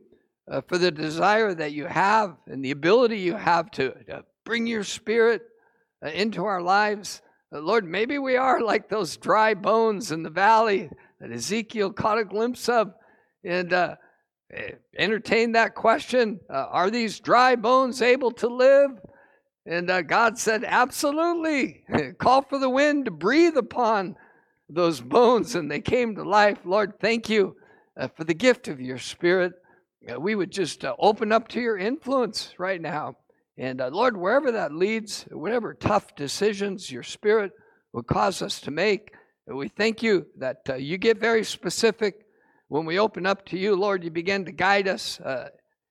uh, 0.51 0.61
for 0.67 0.79
the 0.79 0.89
desire 0.89 1.53
that 1.53 1.71
you 1.71 1.85
have 1.85 2.35
and 2.47 2.65
the 2.65 2.71
ability 2.71 3.19
you 3.19 3.35
have 3.35 3.69
to, 3.69 3.93
bring 4.43 4.65
your 4.65 4.83
spirit 4.83 5.43
uh, 6.03 6.09
into 6.09 6.43
our 6.43 6.61
lives. 6.61 7.21
Uh, 7.53 7.59
Lord, 7.59 7.85
maybe 7.85 8.17
we 8.17 8.35
are 8.35 8.59
like 8.59 8.89
those 8.89 9.15
dry 9.15 9.53
bones 9.53 10.11
in 10.11 10.23
the 10.23 10.31
valley 10.31 10.89
that 11.21 11.31
Ezekiel 11.31 11.93
caught 11.93 12.17
a 12.17 12.25
glimpse 12.25 12.67
of. 12.67 12.91
And 13.45 13.71
uh, 13.71 13.95
entertain 14.97 15.51
that 15.51 15.75
question 15.75 16.39
uh, 16.49 16.65
Are 16.71 16.89
these 16.89 17.19
dry 17.19 17.55
bones 17.55 18.01
able 18.01 18.31
to 18.31 18.47
live? 18.47 18.91
And 19.65 19.87
God 20.07 20.39
said, 20.39 20.63
Absolutely. 20.65 21.83
Call 22.17 22.41
for 22.41 22.57
the 22.57 22.69
wind 22.69 23.05
to 23.05 23.11
breathe 23.11 23.57
upon 23.57 24.15
those 24.69 24.99
bones, 24.99 25.53
and 25.55 25.69
they 25.69 25.81
came 25.81 26.15
to 26.15 26.23
life. 26.23 26.57
Lord, 26.65 26.99
thank 26.99 27.29
you 27.29 27.55
uh, 27.97 28.07
for 28.07 28.23
the 28.23 28.33
gift 28.33 28.67
of 28.67 28.81
your 28.81 28.97
spirit. 28.97 29.53
Uh, 30.11 30.19
we 30.19 30.35
would 30.35 30.51
just 30.51 30.83
uh, 30.83 30.95
open 30.99 31.31
up 31.31 31.47
to 31.49 31.61
your 31.61 31.77
influence 31.77 32.53
right 32.57 32.81
now. 32.81 33.15
And 33.57 33.81
uh, 33.81 33.89
Lord, 33.89 34.17
wherever 34.17 34.51
that 34.51 34.73
leads, 34.73 35.25
whatever 35.31 35.73
tough 35.73 36.15
decisions 36.15 36.91
your 36.91 37.03
spirit 37.03 37.51
will 37.93 38.03
cause 38.03 38.41
us 38.41 38.59
to 38.61 38.71
make, 38.71 39.13
we 39.45 39.67
thank 39.67 40.01
you 40.01 40.25
that 40.37 40.61
uh, 40.69 40.75
you 40.75 40.97
get 40.97 41.19
very 41.19 41.43
specific 41.43 42.25
when 42.73 42.85
we 42.85 42.97
open 42.97 43.27
up 43.27 43.45
to 43.45 43.57
you, 43.57 43.75
Lord, 43.75 44.03
you 44.03 44.09
begin 44.09 44.45
to 44.45 44.51
guide 44.51 44.87
us 44.87 45.19
uh, 45.19 45.49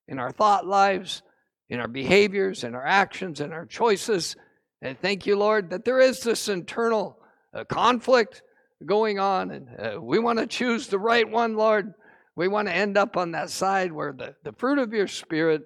in 0.08 0.18
our 0.18 0.32
thought 0.32 0.66
lives, 0.66 1.22
in 1.68 1.78
our 1.78 1.86
behaviors, 1.86 2.64
in 2.64 2.74
our 2.74 2.84
actions, 2.84 3.40
in 3.40 3.52
our 3.52 3.66
choices. 3.66 4.34
And 4.80 4.98
thank 4.98 5.24
you, 5.24 5.36
Lord, 5.36 5.70
that 5.70 5.84
there 5.84 6.00
is 6.00 6.22
this 6.22 6.48
internal 6.48 7.20
uh, 7.54 7.62
conflict 7.64 8.42
going 8.86 9.18
on. 9.18 9.50
And 9.50 9.68
uh, 9.78 10.00
we 10.00 10.18
want 10.18 10.38
to 10.38 10.46
choose 10.46 10.86
the 10.86 10.98
right 10.98 11.28
one, 11.28 11.56
Lord. 11.56 11.94
We 12.34 12.48
want 12.48 12.68
to 12.68 12.74
end 12.74 12.96
up 12.96 13.16
on 13.16 13.32
that 13.32 13.50
side 13.50 13.92
where 13.92 14.12
the, 14.12 14.34
the 14.42 14.52
fruit 14.52 14.78
of 14.78 14.92
your 14.92 15.08
Spirit 15.08 15.62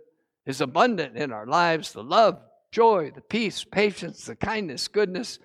is 0.46 0.60
abundant 0.60 1.16
in 1.16 1.32
our 1.32 1.46
lives 1.46 1.92
the 1.92 2.02
love, 2.02 2.38
joy, 2.72 3.12
the 3.14 3.20
peace, 3.20 3.64
patience, 3.64 4.24
the 4.24 4.36
kindness, 4.36 4.88
goodness, 4.88 5.38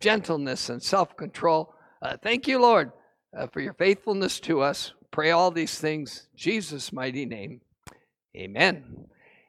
gentleness, 0.00 0.68
and 0.68 0.82
self 0.82 1.16
control. 1.16 1.74
Uh, 2.02 2.16
thank 2.22 2.48
you, 2.48 2.60
Lord, 2.60 2.92
uh, 3.36 3.46
for 3.48 3.60
your 3.60 3.74
faithfulness 3.74 4.40
to 4.40 4.60
us. 4.60 4.92
Pray 5.10 5.30
all 5.32 5.50
these 5.50 5.78
things, 5.78 6.28
Jesus' 6.36 6.92
mighty 6.92 7.26
name. 7.26 7.60
Amen. 8.36 9.06